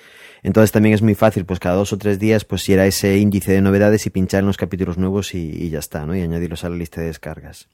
[0.43, 3.17] Entonces también es muy fácil, pues cada dos o tres días, pues ir a ese
[3.19, 6.17] índice de novedades y pinchar en los capítulos nuevos y, ya está, ¿no?
[6.17, 7.69] Y añadirlos a la lista de descargas.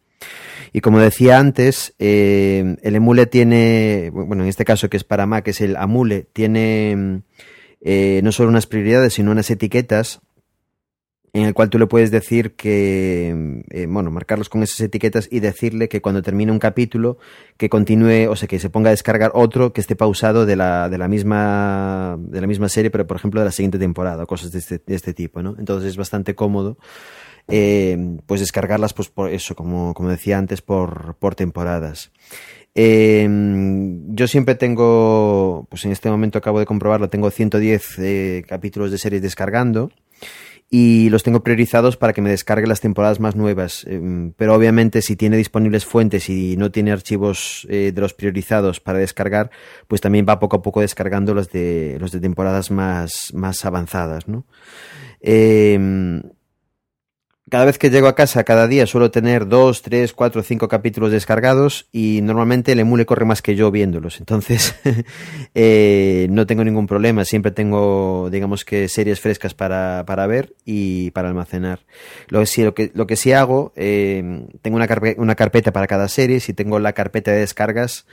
[0.73, 5.27] Y como decía antes, eh, el emule tiene, bueno, en este caso que es para
[5.27, 7.23] Mac, es el Amule, tiene
[7.85, 10.21] eh, no solo unas prioridades, sino unas etiquetas
[11.35, 15.41] en el cual tú le puedes decir que, eh, bueno, marcarlos con esas etiquetas y
[15.41, 17.19] decirle que cuando termine un capítulo,
[17.57, 20.89] que continúe, o sea, que se ponga a descargar otro que esté pausado de la,
[20.89, 24.53] de la misma, de la misma serie, pero por ejemplo de la siguiente temporada, cosas
[24.53, 25.57] de este, de este tipo, ¿no?
[25.59, 26.79] Entonces es bastante cómodo,
[27.49, 32.13] eh, pues descargarlas, pues por eso, como, como decía antes, por, por temporadas.
[32.75, 33.29] Eh,
[34.09, 38.99] yo siempre tengo, pues en este momento acabo de comprobarlo, tengo 110 eh, capítulos de
[38.99, 39.91] series descargando
[40.71, 43.85] y los tengo priorizados para que me descargue las temporadas más nuevas.
[43.89, 48.81] Eh, pero obviamente si tiene disponibles fuentes y no tiene archivos eh, de los priorizados
[48.81, 49.51] para descargar,
[49.87, 54.27] pues también va poco a poco descargando los de, los de temporadas más, más avanzadas,
[54.27, 54.47] ¿no?
[55.21, 55.79] Eh,
[57.55, 61.13] cada vez que llego a casa, cada día suelo tener dos, tres, cuatro, cinco capítulos
[61.13, 64.19] descargados y normalmente el emule corre más que yo viéndolos.
[64.19, 64.75] Entonces,
[65.55, 67.25] eh, no tengo ningún problema.
[67.25, 71.79] Siempre tengo, digamos que, series frescas para, para ver y para almacenar.
[72.27, 74.89] Lo que sí, lo que, lo que sí hago, eh, tengo una,
[75.19, 76.41] una carpeta para cada serie.
[76.41, 78.05] Si tengo la carpeta de descargas,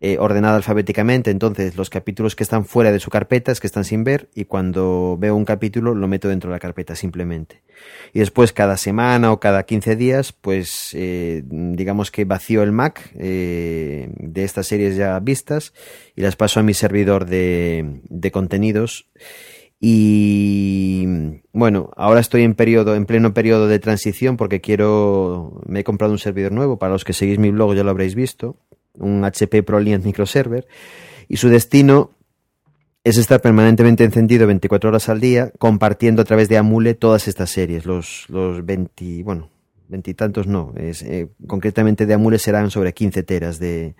[0.00, 3.84] eh, ordenada alfabéticamente, entonces los capítulos que están fuera de su carpeta es que están
[3.84, 7.62] sin ver y cuando veo un capítulo lo meto dentro de la carpeta simplemente.
[8.12, 13.10] Y después cada semana o cada 15 días, pues eh, digamos que vacío el Mac
[13.18, 15.72] eh, de estas series ya vistas
[16.14, 19.08] y las paso a mi servidor de, de contenidos.
[19.80, 21.06] Y
[21.52, 26.12] bueno, ahora estoy en periodo, en pleno periodo de transición porque quiero, me he comprado
[26.12, 28.56] un servidor nuevo, para los que seguís mi blog ya lo habréis visto,
[28.98, 30.66] un HP ProLiant Microserver,
[31.28, 32.12] y su destino
[33.04, 37.50] es estar permanentemente encendido 24 horas al día, compartiendo a través de Amule todas estas
[37.50, 39.50] series, los, los 20, bueno,
[39.88, 43.94] veintitantos no, es, eh, concretamente de Amule serán sobre 15 teras de,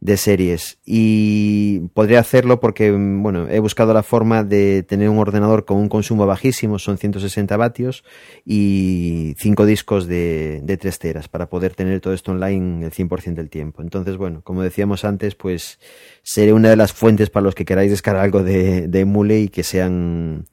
[0.00, 0.78] de series.
[0.84, 5.88] Y podría hacerlo porque bueno he buscado la forma de tener un ordenador con un
[5.88, 8.04] consumo bajísimo son 160 vatios
[8.44, 13.34] y 5 discos de, de 3 teras para poder tener todo esto online el 100%
[13.34, 13.82] del tiempo.
[13.82, 15.80] Entonces bueno como decíamos antes pues
[16.22, 19.48] seré una de las fuentes para los que queráis descargar algo de, de Emule y
[19.48, 20.46] que sean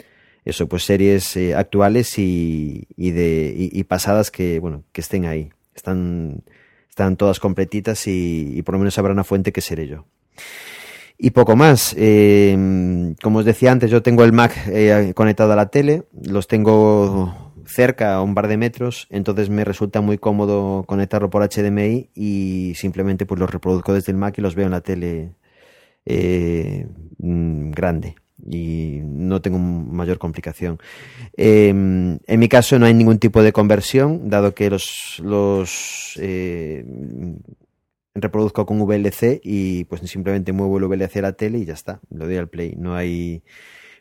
[0.43, 5.49] eso pues series eh, actuales y, y de y pasadas que bueno que estén ahí.
[5.75, 6.43] Están
[6.95, 10.05] están todas completitas y, y, por lo menos habrá una fuente que seré yo.
[11.17, 11.93] Y poco más.
[11.97, 16.47] Eh, como os decía antes, yo tengo el Mac eh, conectado a la tele, los
[16.47, 22.11] tengo cerca, a un par de metros, entonces me resulta muy cómodo conectarlo por HDMI
[22.15, 25.35] y simplemente pues los reproduzco desde el Mac y los veo en la tele
[26.05, 26.87] eh,
[27.17, 30.79] grande y no tengo mayor complicación.
[31.37, 36.85] Eh, en mi caso no hay ningún tipo de conversión, dado que los, los eh,
[38.13, 41.99] reproduzco con VLC y pues simplemente muevo el VLC a la tele y ya está,
[42.09, 42.75] lo doy al play.
[42.77, 43.43] No hay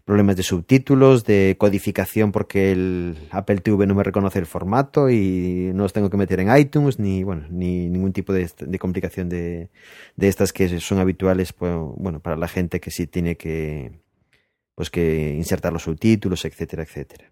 [0.05, 5.71] problemas de subtítulos, de codificación porque el Apple TV no me reconoce el formato y
[5.75, 9.31] no los tengo que meter en iTunes ni bueno ni ningún tipo de, de complicación
[9.31, 9.71] de,
[10.17, 14.04] de estas que son habituales pues, bueno para la gente que sí tiene que
[14.75, 17.31] pues que insertar los subtítulos, etcétera, etcétera.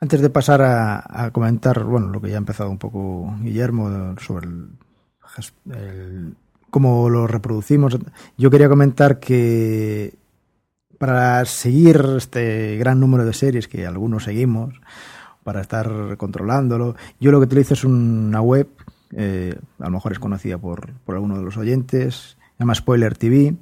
[0.00, 4.48] Antes de pasar a, comentar, bueno, lo que ya ha empezado un poco Guillermo sobre
[4.48, 6.34] el,
[6.70, 7.96] cómo lo reproducimos,
[8.36, 10.14] yo quería comentar que
[10.98, 14.80] para seguir este gran número de series que algunos seguimos,
[15.44, 18.68] para estar controlándolo, yo lo que utilizo es una web,
[19.12, 23.16] eh, a lo mejor es conocida por, por alguno de los oyentes, se llama Spoiler
[23.16, 23.54] TV,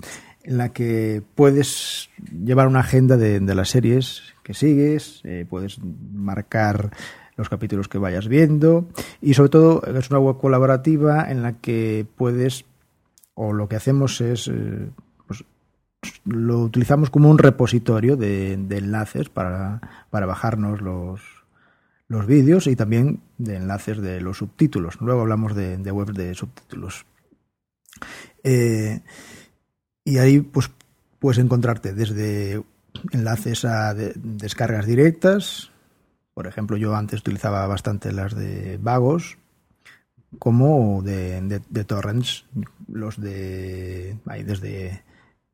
[0.43, 2.11] en la que puedes
[2.45, 6.91] llevar una agenda de, las series que sigues, eh, puedes marcar
[7.37, 8.89] los capítulos que vayas viendo
[9.21, 12.65] y sobre todo es una web colaborativa en la que puedes
[13.35, 14.91] o lo que hacemos es eh,
[15.27, 15.45] pues,
[16.25, 21.21] lo utilizamos como un repositorio de, de enlaces para, para bajarnos los,
[22.09, 25.01] los vídeos y también de enlaces de los subtítulos.
[25.01, 27.07] Luego hablamos de, de webs de subtítulos.
[28.43, 29.01] Eh,
[30.05, 30.71] y ahí pues
[31.19, 32.63] puedes encontrarte desde
[33.13, 35.71] enlaces a de, descargas directas,
[36.35, 39.39] por ejemplo yo antes utilizaba bastante las de vagos,
[40.39, 42.45] como de, torrents,
[42.89, 45.03] los de ahí desde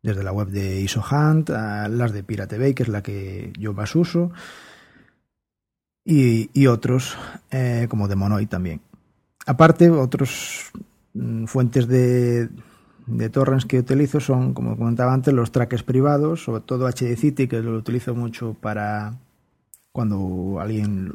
[0.02, 3.72] desde la web de IsoHunt, a las de Pirate Bay, que es la que yo
[3.72, 4.30] más uso,
[6.04, 7.16] y, y otros
[7.50, 8.80] eh, como de Monoid también.
[9.46, 10.70] Aparte, otros
[11.14, 12.48] mm, fuentes de,
[13.06, 17.48] de torrents que utilizo son, como comentaba antes, los trackers privados, sobre todo HD City,
[17.48, 19.14] que lo utilizo mucho para
[19.92, 21.14] cuando alguien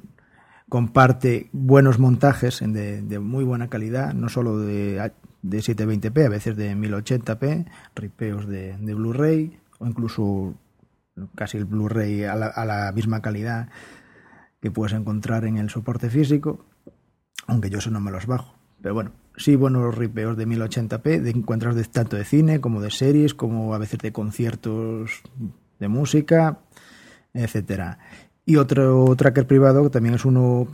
[0.69, 5.11] comparte buenos montajes de, de muy buena calidad, no solo de,
[5.41, 10.53] de 720p, a veces de 1080p, ripeos de, de Blu-ray o incluso
[11.35, 13.67] casi el Blu-ray a, a la misma calidad
[14.61, 16.63] que puedes encontrar en el soporte físico,
[17.47, 18.55] aunque yo eso no me los bajo.
[18.81, 22.91] Pero bueno, sí buenos ripeos de 1080p, de encuentras de, tanto de cine como de
[22.91, 25.21] series, como a veces de conciertos
[25.79, 26.59] de música,
[27.34, 27.99] etcétera.
[28.45, 30.67] Y otro tracker privado que también es uno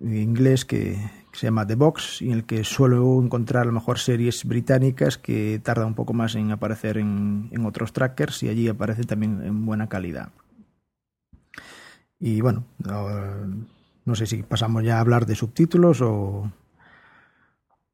[0.00, 0.98] inglés que,
[1.32, 5.16] se llama The Box, y en el que suelo encontrar a lo mejor series británicas
[5.16, 9.64] que tarda un poco más en aparecer en, otros trackers y allí aparece también en
[9.64, 10.30] buena calidad.
[12.18, 13.08] Y bueno, no,
[14.04, 16.52] no sé si pasamos ya a hablar de subtítulos o,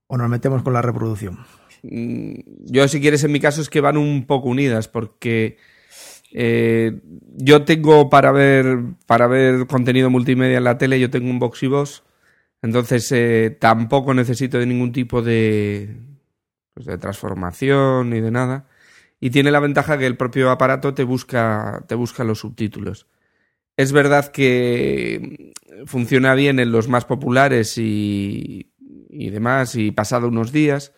[0.09, 1.39] o nos metemos con la reproducción?
[1.83, 5.59] Yo, si quieres, en mi caso es que van un poco unidas, porque
[6.33, 7.01] eh,
[7.37, 12.03] yo tengo para ver, para ver contenido multimedia en la tele, yo tengo un box,
[12.63, 15.97] entonces eh, tampoco necesito de ningún tipo de,
[16.75, 18.67] pues de transformación ni de nada.
[19.21, 23.07] Y tiene la ventaja que el propio aparato te busca, te busca los subtítulos.
[23.77, 25.53] Es verdad que
[25.87, 28.68] funciona bien en los más populares y,
[29.09, 30.93] y demás, y pasado unos días.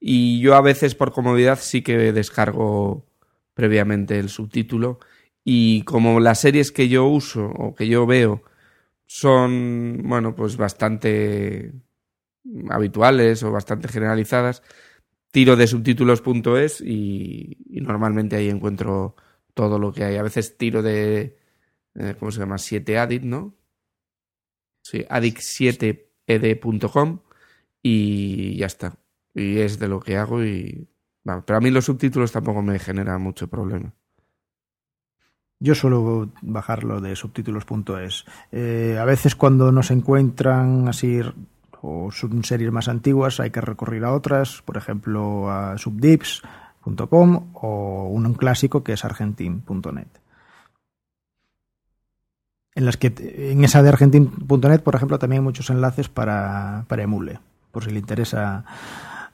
[0.00, 3.06] Y yo a veces por comodidad sí que descargo
[3.54, 5.00] previamente el subtítulo.
[5.44, 8.42] Y como las series que yo uso o que yo veo
[9.06, 11.72] son, bueno, pues bastante
[12.70, 14.62] habituales o bastante generalizadas,
[15.30, 19.16] tiro de subtítulos.es y, y normalmente ahí encuentro
[19.54, 20.16] todo lo que hay.
[20.16, 21.38] A veces tiro de,
[21.94, 22.56] eh, ¿cómo se llama?
[22.56, 23.54] 7addict, ¿no?
[24.82, 27.20] Sí, addict7ed.com
[27.84, 28.96] y ya está.
[29.34, 30.88] Y es de lo que hago y...
[31.22, 33.92] Pero a mí los subtítulos tampoco me generan mucho problema.
[35.60, 38.24] Yo suelo bajarlo de subtítulos.es.
[38.52, 41.20] Eh, a veces cuando no se encuentran así
[41.80, 48.08] o son series más antiguas hay que recurrir a otras, por ejemplo a subdips.com o
[48.08, 50.08] un clásico que es argentin.net
[52.74, 53.14] en las que
[53.50, 57.38] en esa de argentin.net, por ejemplo, también hay muchos enlaces para, para Emule,
[57.74, 58.64] por si le interesa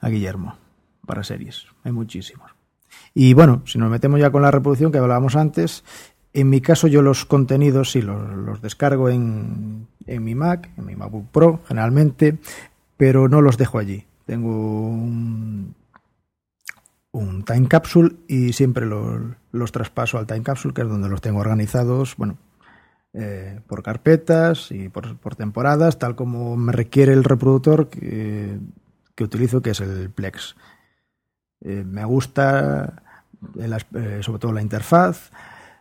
[0.01, 0.57] a Guillermo,
[1.05, 1.67] para series.
[1.85, 2.51] Hay muchísimos.
[3.13, 5.85] Y bueno, si nos metemos ya con la reproducción que hablábamos antes,
[6.33, 10.85] en mi caso yo los contenidos sí los, los descargo en, en, mi Mac, en
[10.85, 12.37] mi MacBook Pro generalmente,
[12.97, 14.05] pero no los dejo allí.
[14.25, 14.49] Tengo
[14.89, 15.75] un,
[17.45, 19.19] time capsule y siempre los,
[19.51, 22.37] los traspaso al time capsule, que es donde los tengo organizados, bueno,
[23.13, 28.57] eh, por carpetas y por, por, temporadas, tal como me requiere el reproductor que,
[29.15, 30.55] que utilizo, que es el Plex.
[31.61, 33.03] Eh, me gusta
[33.59, 35.31] eh, sobre todo la interfaz.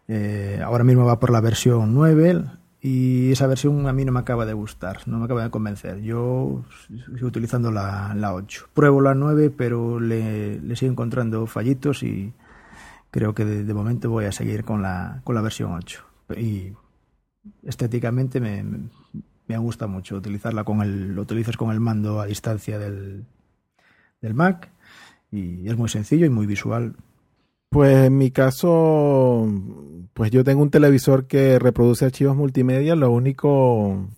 [0.08, 2.44] Eh, ahora mismo va por la versión 9
[2.80, 6.00] y esa versión a mí no me acaba de gustar, no me acaba de convencer.
[6.00, 8.70] Yo sigo utilizando la, la 8.
[8.74, 12.32] Pruebo la 9, pero le, le, sigo encontrando fallitos y
[13.10, 16.04] creo que de, de momento voy a seguir con la, con la versión 8.
[16.38, 16.72] Y
[17.62, 18.64] estéticamente me,
[19.46, 23.24] me gusta mucho utilizarla con el, lo utilizas con el mando a distancia del,
[24.20, 24.70] del Mac
[25.32, 26.94] y es muy sencillo y muy visual.
[27.68, 29.48] Pues en mi caso,
[30.12, 32.96] pues yo tengo un televisor que reproduce archivos multimedia.
[32.96, 34.08] Lo único,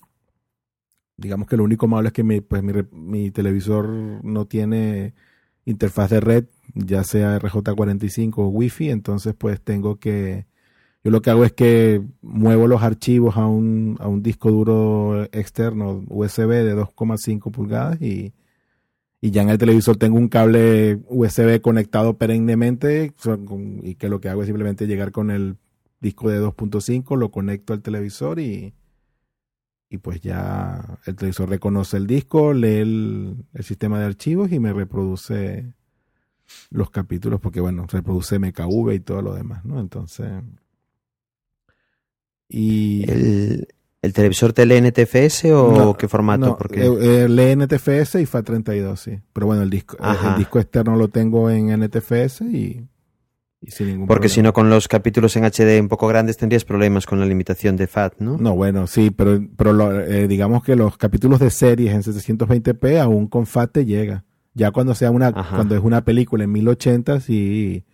[1.17, 3.89] digamos que lo único malo es que mi, pues mi, mi televisor
[4.25, 5.15] no tiene
[5.65, 6.45] interfaz de red,
[6.75, 10.47] ya sea RJ45 o Wi-Fi, entonces pues tengo que
[11.05, 15.25] yo lo que hago es que muevo los archivos a un, a un disco duro
[15.33, 18.33] externo USB de 2,5 pulgadas y,
[19.21, 23.15] y ya en el televisor tengo un cable USB conectado perennemente
[23.83, 25.57] y que lo que hago es simplemente llegar con el
[26.01, 28.73] disco de 2.5, lo conecto al televisor y,
[29.91, 34.61] y pues ya el televisor reconoce el disco, lee el, el sistema de archivos y
[34.61, 35.73] me reproduce
[36.71, 39.81] los capítulos porque bueno, reproduce MKV y todo lo demás, ¿no?
[39.81, 40.31] Entonces
[42.53, 43.69] y ¿El,
[44.03, 46.47] el televisor te lee NTFS o No, qué formato?
[46.47, 49.19] no, Porque eh, eh, lee NTFS y FAT32, sí.
[49.33, 52.87] Pero bueno, el disco, el, el disco externo lo tengo en NTFS y,
[53.61, 56.65] y sin ningún porque si no con los capítulos en HD un poco grandes tendrías
[56.65, 58.37] problemas con la limitación de FAT, ¿no?
[58.39, 62.99] No, bueno, sí, pero, pero lo- eh, digamos que los capítulos de series en 720p
[63.01, 64.25] aún con FAT te llega.
[64.55, 65.55] Ya cuando sea una, Ajá.
[65.55, 67.85] cuando es una película en 1080 sí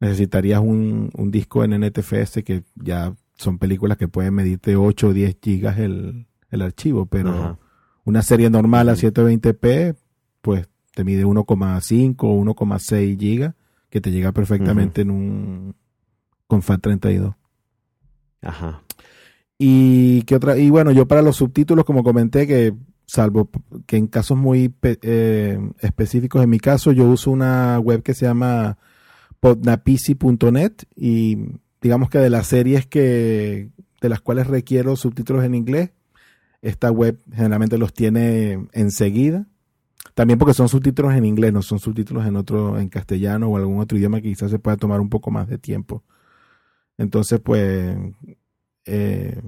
[0.00, 5.12] necesitarías un, un disco en NTFS que ya son películas que pueden medirte 8 o
[5.12, 7.58] 10 gigas el, el archivo, pero Ajá.
[8.04, 9.00] una serie normal a Ujú.
[9.08, 9.96] 720p
[10.42, 13.54] pues te mide 1,5 o 1,6 gigas
[13.88, 15.74] que te llega perfectamente en un
[16.46, 17.34] con FAT32.
[18.42, 18.82] Ajá.
[19.58, 22.74] Y qué otra y bueno, yo para los subtítulos como comenté que
[23.06, 23.50] salvo
[23.86, 28.26] que en casos muy eh, específicos en mi caso yo uso una web que se
[28.26, 28.78] llama
[29.40, 31.38] podnapici.net y
[31.80, 33.70] digamos que de las series que
[34.00, 35.90] de las cuales requiero subtítulos en inglés
[36.62, 39.46] esta web generalmente los tiene enseguida.
[40.14, 43.80] También porque son subtítulos en inglés no son subtítulos en otro en castellano o algún
[43.80, 46.04] otro idioma que quizás se pueda tomar un poco más de tiempo.
[46.98, 47.96] Entonces pues
[48.84, 49.40] eh,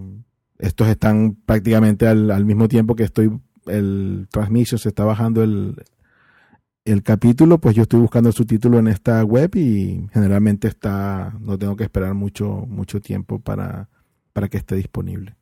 [0.59, 3.31] estos están prácticamente al, al, mismo tiempo que estoy
[3.67, 5.77] el transmission se está bajando el,
[6.85, 11.59] el capítulo pues yo estoy buscando el subtítulo en esta web y generalmente está no
[11.59, 13.89] tengo que esperar mucho mucho tiempo para
[14.33, 15.37] para que esté disponible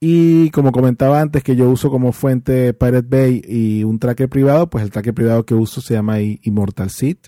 [0.00, 4.68] y como comentaba antes que yo uso como fuente Pirate Bay y un tracker privado
[4.68, 7.18] pues el tracker privado que uso se llama Immortal Seed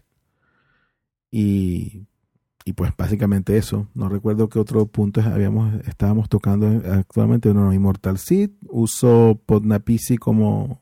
[1.30, 2.07] y
[2.64, 3.89] y pues básicamente eso.
[3.95, 7.53] No recuerdo qué otro punto habíamos, estábamos tocando actualmente.
[7.53, 8.53] No, no, Immortal Seed.
[8.68, 10.80] Uso Podnapici como,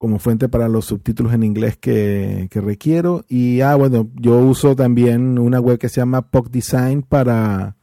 [0.00, 3.26] como fuente para los subtítulos en inglés que, que, requiero.
[3.28, 7.76] Y ah, bueno, yo uso también una web que se llama POC Design para,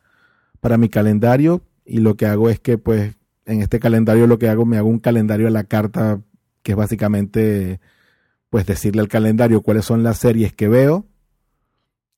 [0.59, 1.61] para mi calendario.
[1.85, 3.15] Y lo que hago es que, pues,
[3.45, 6.19] en este calendario lo que hago, me hago un calendario a la carta,
[6.63, 7.79] que es básicamente,
[8.49, 11.05] pues, decirle al calendario cuáles son las series que veo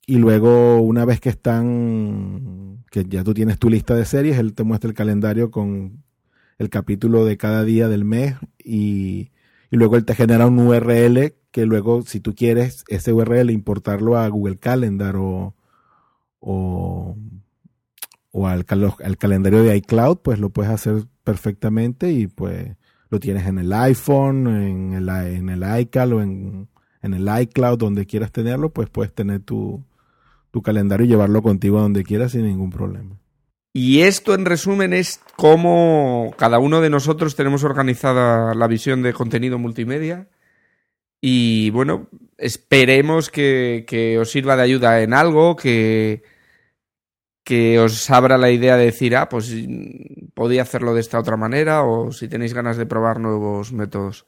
[0.07, 4.53] y luego una vez que están, que ya tú tienes tu lista de series, él
[4.53, 6.05] te muestra el calendario con
[6.57, 9.31] el capítulo de cada día del mes y,
[9.71, 14.17] y luego él te genera un URL que luego si tú quieres ese URL importarlo
[14.17, 15.55] a Google Calendar o,
[16.39, 17.15] o,
[18.31, 18.65] o al,
[19.03, 22.75] al calendario de iCloud, pues lo puedes hacer perfectamente y pues
[23.09, 26.67] lo tienes en el iPhone, en el, en el iCal o en,
[27.01, 29.83] en el iCloud, donde quieras tenerlo, pues puedes tener tu,
[30.51, 33.17] tu calendario y llevarlo contigo donde quieras sin ningún problema.
[33.73, 39.13] Y esto, en resumen, es cómo cada uno de nosotros tenemos organizada la visión de
[39.13, 40.27] contenido multimedia.
[41.21, 46.23] Y bueno, esperemos que, os sirva de ayuda en algo, que,
[47.43, 49.53] que os abra la idea de decir, ah, pues
[50.33, 54.25] podía hacerlo de esta otra manera, o si tenéis ganas de probar nuevos métodos.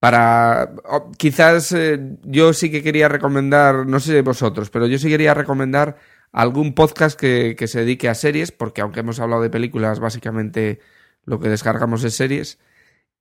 [0.00, 0.74] Para.
[1.16, 5.96] quizás eh, yo sí que quería recomendar, no sé vosotros, pero yo sí quería recomendar
[6.32, 10.80] algún podcast que, se dedique a series, porque aunque hemos hablado de películas, básicamente
[11.24, 12.58] lo que descargamos es series.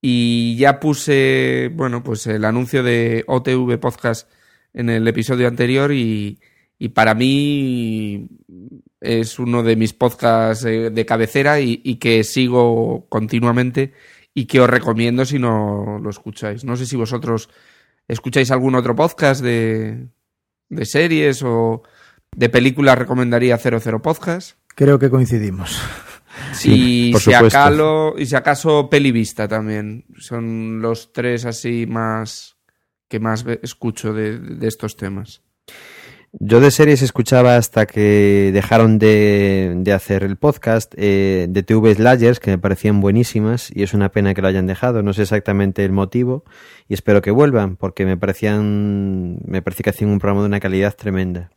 [0.01, 4.29] Y ya puse, bueno, pues el anuncio de OTV Podcast
[4.73, 6.39] en el episodio anterior y,
[6.79, 8.27] y para mí
[9.01, 13.93] es uno de mis podcasts eh, de cabecera y, que sigo continuamente
[14.33, 16.63] y que os recomiendo si no lo escucháis.
[16.63, 17.49] No sé si vosotros
[18.07, 20.07] escucháis algún otro podcast de,
[20.69, 21.83] de series o
[22.35, 24.57] de películas recomendaría 00 Podcast.
[24.75, 25.79] Creo que coincidimos.
[26.53, 30.05] Sí, y, si acaso, y si acaso Pelivista también.
[30.17, 32.57] Son los tres así más
[33.09, 35.41] que más escucho de, de estos temas.
[36.39, 41.93] Yo de series escuchaba hasta que dejaron de, de hacer el podcast eh, de TV
[41.93, 45.03] Slayers, que me parecían buenísimas, y es una pena que lo hayan dejado.
[45.03, 46.45] No sé exactamente el motivo,
[46.87, 50.61] y espero que vuelvan, porque me parecían, me parece que hacían un programa de una
[50.61, 51.51] calidad tremenda.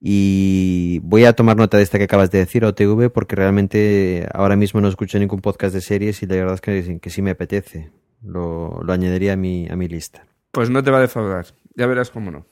[0.00, 4.56] Y voy a tomar nota de esta que acabas de decir, OTV, porque realmente ahora
[4.56, 7.32] mismo no escucho ningún podcast de series y la verdad es que, que sí me
[7.32, 7.90] apetece.
[8.22, 10.26] Lo, lo añadiría a mi, a mi lista.
[10.52, 11.46] Pues no te va a defraudar,
[11.76, 12.46] ya verás cómo no.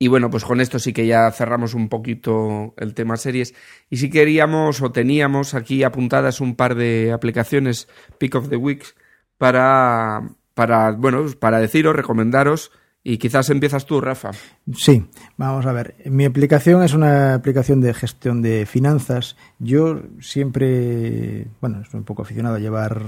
[0.00, 3.54] Y bueno, pues con esto sí que ya cerramos un poquito el tema series.
[3.90, 7.88] Y si queríamos o teníamos aquí apuntadas un par de aplicaciones
[8.18, 8.94] Pick of the Weeks
[9.38, 10.22] para,
[10.54, 12.70] para, bueno, para deciros, recomendaros.
[13.08, 14.32] Y quizás empiezas tú, Rafa.
[14.76, 15.02] Sí,
[15.38, 15.94] vamos a ver.
[16.04, 19.34] Mi aplicación es una aplicación de gestión de finanzas.
[19.58, 23.00] Yo siempre, bueno, soy un poco aficionado a llevar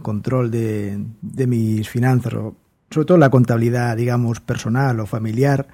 [0.00, 2.32] control de, mis finanzas
[2.88, 5.68] sobre todo la contabilidad, digamos, personal o familiar.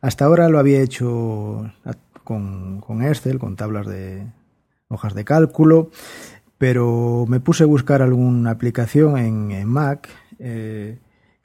[0.00, 1.72] Hasta ahora lo había hecho
[2.22, 4.22] con, con Excel, con tablas de
[4.86, 5.90] hojas de cálculo,
[6.58, 10.08] pero me puse a buscar alguna aplicación en, Mac.
[10.38, 10.98] Eh,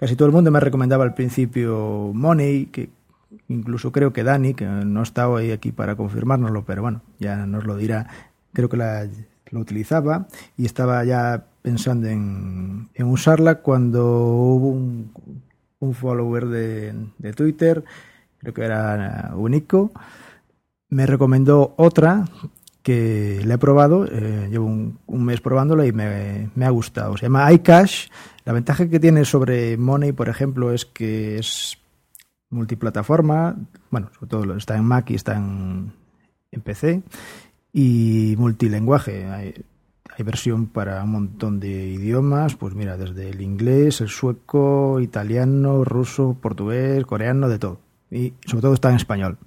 [0.04, 2.89] casi todo el mundo me recomendaba al principio Money, que
[3.47, 7.64] incluso creo que Dani, que no está hoy aquí para confirmárnoslo, pero bueno, ya nos
[7.64, 8.10] lo dirá,
[8.51, 9.08] creo que la,
[9.49, 10.28] lo utilizaba
[10.58, 15.14] y estaba ya pensando en, en usarla cuando hubo un,
[15.80, 17.86] un follower de, de, Twitter,
[18.39, 19.93] creo que era único,
[20.89, 22.26] me recomendó otra
[22.84, 27.17] que la he probado, eh, llevo un, mes probándola y me, ha gustado.
[27.17, 28.09] Se llama iCash.
[28.45, 31.77] La ventaja que tiene sobre Money, por ejemplo, es que es
[32.49, 33.55] multiplataforma,
[33.89, 35.93] bueno, sobre todo está en Mac y está en,
[36.51, 37.01] en PC,
[37.71, 39.25] y multilenguaje.
[39.25, 39.65] Hay,
[40.15, 45.84] hay versión para un montón de idiomas, pues mira, desde el inglés, el sueco, italiano,
[45.86, 47.79] ruso, portugués, coreano, de todo.
[48.11, 49.38] Y sobre todo está en español.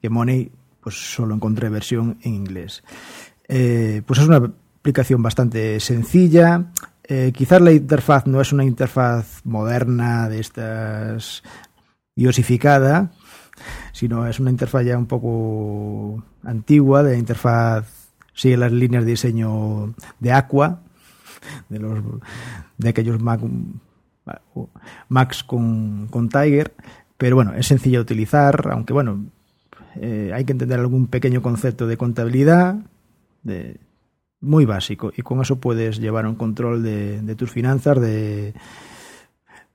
[0.00, 0.52] Que Money,
[0.86, 2.84] pues solo encontré versión en inglés.
[3.48, 6.66] Eh, pues es una aplicación bastante sencilla.
[7.02, 11.42] Eh, quizás la interfaz no es una interfaz moderna de estas
[12.14, 13.10] iosificada,
[13.90, 17.88] sino es una interfaz ya un poco antigua, de interfaz
[18.32, 20.82] sigue las líneas de diseño de Aqua,
[21.68, 21.98] de, los,
[22.78, 23.40] de aquellos Mac,
[25.08, 26.76] Macs con, con Tiger,
[27.18, 29.26] pero bueno, es sencillo de utilizar, aunque bueno,
[30.00, 32.76] eh, hay que entender algún pequeño concepto de contabilidad,
[33.42, 33.76] de,
[34.40, 38.54] muy básico, y con eso puedes llevar un control de, de tus finanzas, de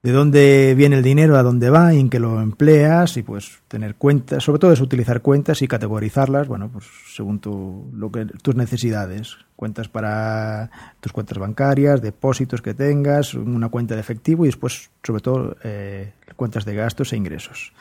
[0.04, 3.60] de dónde viene el dinero, a dónde va, y en qué lo empleas y pues
[3.68, 8.26] tener cuentas, sobre todo es utilizar cuentas y categorizarlas, bueno, pues según tu, lo que,
[8.26, 14.48] tus necesidades, cuentas para tus cuentas bancarias, depósitos que tengas, una cuenta de efectivo y
[14.48, 17.72] después sobre todo eh, cuentas de gastos e ingresos.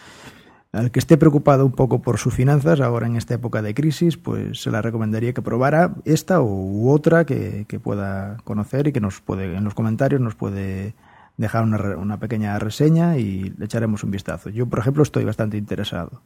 [0.72, 4.16] Al que esté preocupado un poco por sus finanzas ahora en esta época de crisis,
[4.16, 9.00] pues se la recomendaría que probara esta u otra que, que pueda conocer y que
[9.00, 10.94] nos puede en los comentarios nos puede
[11.36, 14.50] dejar una, una pequeña reseña y le echaremos un vistazo.
[14.50, 16.22] Yo, por ejemplo, estoy bastante interesado.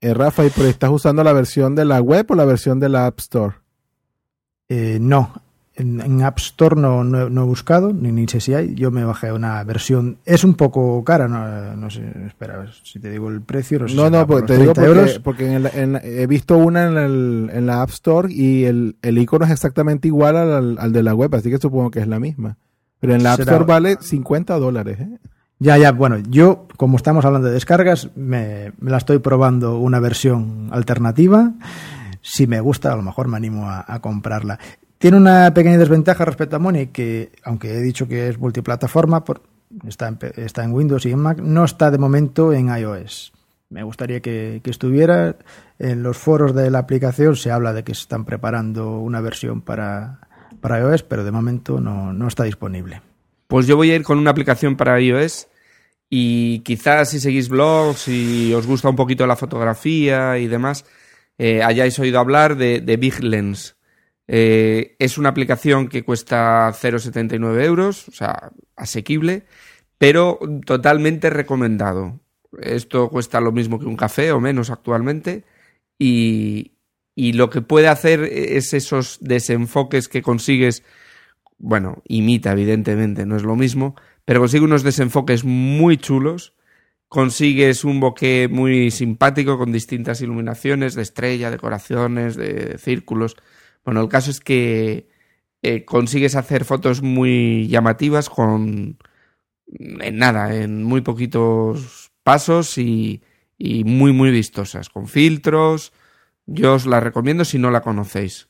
[0.00, 3.06] Eh, Rafa, ¿y estás usando la versión de la web o la versión de la
[3.06, 3.56] App Store?
[4.68, 5.42] Eh, no,
[5.76, 8.76] En, en App Store no, no, no he buscado, ni, ni sé si hay.
[8.76, 10.18] Yo me bajé una versión.
[10.24, 12.02] Es un poco cara, no, no sé.
[12.26, 13.80] Espera, si te digo el precio.
[13.80, 15.18] No, sé No, si no, pues te los digo 30 porque, euros.
[15.24, 15.52] porque
[15.82, 19.46] en la- he visto una en, el- en la App Store y el, el icono
[19.46, 22.20] es exactamente igual al, al- al de la web, así que supongo que es la
[22.20, 22.56] misma.
[23.00, 25.00] Pero en la App Será- Store vale 50 dólares.
[25.00, 25.18] ¿eh?
[25.58, 29.98] Ya, ya, bueno, yo, como estamos hablando de descargas, me, me la estoy probando una
[29.98, 31.52] versión alternativa.
[32.20, 34.58] Si me gusta, a lo mejor me animo a, a comprarla.
[35.04, 39.22] Tiene una pequeña desventaja respecto a Money, que aunque he dicho que es multiplataforma,
[39.86, 43.34] está, en, Windows y en Mac, no está de momento en iOS.
[43.68, 45.36] Me gustaría que, que estuviera.
[45.78, 49.60] En los foros de la aplicación se habla de que se están preparando una versión
[49.60, 50.20] para,
[50.62, 53.02] para iOS, pero de momento no, no está disponible.
[53.46, 55.48] Pues yo voy a ir con una aplicación para iOS
[56.08, 60.86] y quizás si seguís blogs y os gusta un poquito la fotografía y demás,
[61.36, 63.76] eh, hayáis oído hablar de, de Big Lens.
[64.26, 69.44] Eh, es una aplicación que cuesta 0,79 euros, o sea, asequible,
[69.98, 72.20] pero totalmente recomendado.
[72.60, 75.44] Esto cuesta lo mismo que un café o menos actualmente
[75.98, 76.72] y,
[77.14, 80.84] y lo que puede hacer es esos desenfoques que consigues
[81.58, 83.94] bueno, imita evidentemente, no es lo mismo,
[84.24, 86.54] pero consigue unos desenfoques muy chulos,
[87.08, 93.36] consigues un bokeh muy simpático con distintas iluminaciones de estrella, decoraciones, de círculos.
[93.84, 95.08] Bueno, el caso es que
[95.62, 98.98] eh, consigues hacer fotos muy llamativas con
[99.66, 103.22] en nada, en muy poquitos pasos y,
[103.58, 105.92] muy muy vistosas, con filtros.
[106.46, 108.48] Yo os la recomiendo si no la conocéis.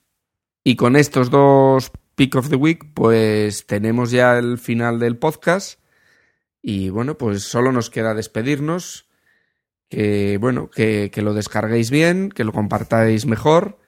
[0.64, 5.80] Y con estos dos Pick of the Week, pues tenemos ya el final del podcast.
[6.62, 9.08] Y bueno, pues solo nos queda despedirnos.
[9.88, 13.78] Que bueno, que, que lo descarguéis bien, que lo compartáis mejor.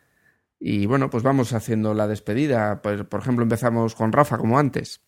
[0.59, 2.81] Y bueno, pues vamos haciendo la despedida.
[2.83, 5.01] Pues, por ejemplo, empezamos con Rafa, como antes.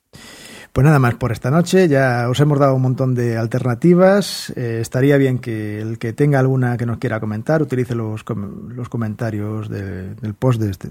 [0.73, 4.51] Pues nada más por esta noche, ya os hemos dado un montón de alternativas.
[4.57, 8.69] Eh, estaría bien que el que tenga alguna que nos quiera comentar utilice los, com-
[8.69, 10.91] los comentarios de- del post de este,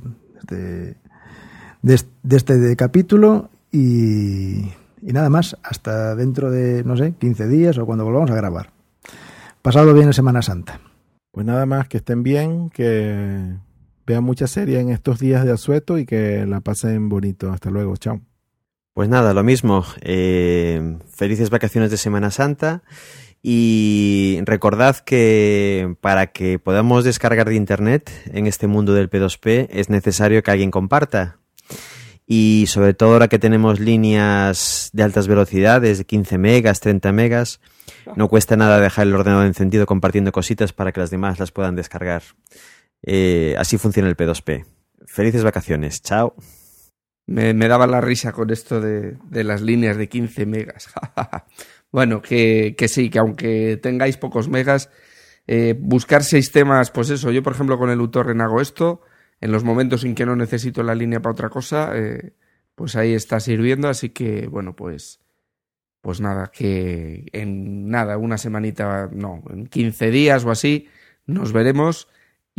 [0.49, 0.95] de,
[1.83, 4.61] de este, de este capítulo y,
[5.01, 8.71] y nada más, hasta dentro de, no sé, 15 días o cuando volvamos a grabar.
[9.61, 10.79] Pasado bien en Semana Santa.
[11.31, 13.53] Pues nada más, que estén bien, que
[14.07, 17.51] vean mucha serie en estos días de asueto y que la pasen bonito.
[17.51, 18.21] Hasta luego, chao.
[18.93, 19.85] Pues nada, lo mismo.
[20.01, 22.81] eh, felices vacaciones de Semana Santa.
[23.43, 29.89] Y recordad que para que podamos descargar de Internet en este mundo del P2P es
[29.89, 31.37] necesario que alguien comparta.
[32.25, 37.61] Y sobre todo ahora que tenemos líneas de altas velocidades, de 15 megas, 30 megas,
[38.15, 41.75] no cuesta nada dejar el ordenador encendido compartiendo cositas para que las demás las puedan
[41.75, 42.23] descargar.
[43.03, 44.65] Eh, así funciona el P2P.
[45.05, 46.01] Felices vacaciones.
[46.01, 46.35] Chao.
[47.27, 50.89] Me, daba la risa con esto de, las líneas de 15 megas.
[51.91, 54.89] bueno, que, sí, que aunque tengáis pocos megas,
[55.45, 59.01] eh, buscar sistemas, pues eso, yo por ejemplo con el uTorrent hago esto,
[59.41, 62.33] en los momentos en que no necesito la línea para otra cosa, eh,
[62.75, 65.19] pues ahí está sirviendo, así que bueno, pues
[65.99, 70.87] pues nada, que en nada, una semanita, no, en 15 días o así,
[71.25, 72.07] nos veremos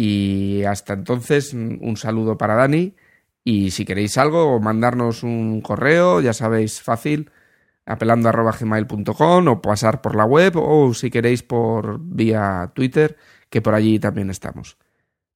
[0.00, 2.94] y hasta entonces un saludo para Dani.
[3.42, 7.32] Y si queréis algo, mandarnos un correo, ya sabéis, fácil,
[7.84, 13.16] apelando arroba gmail.com o pasar por la web o si queréis por vía Twitter,
[13.50, 14.78] que por allí también estamos.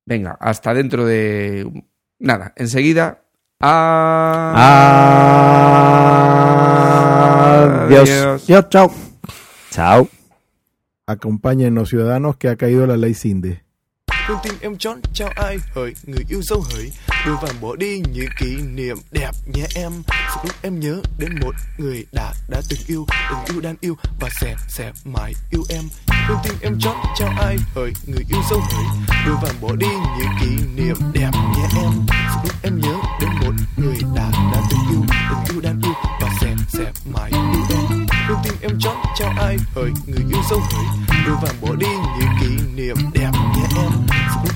[0.07, 1.85] Venga, hasta dentro de...
[2.21, 3.25] Nada, enseguida...
[7.89, 8.47] Adiós.
[8.47, 8.93] Yo, chao.
[9.71, 10.09] Chao.
[11.09, 13.65] Acompañen los ciudadanos que ha caído la ley Cinde.
[14.29, 16.91] Con tim em chọn cho ai hỡi, người yêu dấu hỡi.
[17.27, 19.93] Đưa vàng bỏ đi những kỷ niệm đẹp nhé em.
[20.35, 23.97] Sự lúc em nhớ đến một người đã đã từng yêu từng yêu đang yêu
[24.21, 25.83] và sẽ sẽ mãi yêu em.
[26.29, 28.85] Con tim em chọn cho ai hỡi, người yêu dấu hỡi.
[29.27, 31.93] Đưa vàng bỏ đi những kỷ niệm đẹp nhé em.
[32.09, 35.95] Sự lúc em nhớ đến một người đã đã từng yêu từng yêu đang yêu
[36.21, 38.07] và sẽ sẽ mãi yêu em.
[38.29, 40.85] Con tim em chọn cho ai hỡi, người yêu dấu hỡi.
[41.27, 44.12] Đưa vàng bỏ đi những kỷ niệm đẹp nhé em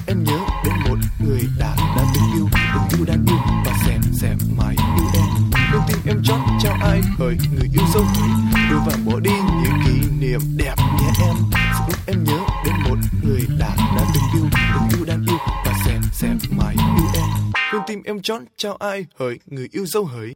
[0.06, 3.98] em nhớ đến một người đã đã từng yêu từng yêu đang yêu và sẽ
[4.12, 5.24] sẽ mãi yêu em.
[5.72, 8.28] Đầu tiên em chót trao ai hỡi người yêu dấu hỡi
[8.70, 11.36] đưa và bỏ đi những kỷ niệm đẹp nhé em.
[11.52, 15.38] Sẽ lúc em nhớ đến một người đã đã từng yêu từng yêu đang yêu
[15.64, 17.24] và sẽ sẽ mãi yêu em.
[17.72, 20.34] Con tim em chót trao ai hỡi người yêu dấu hỡi.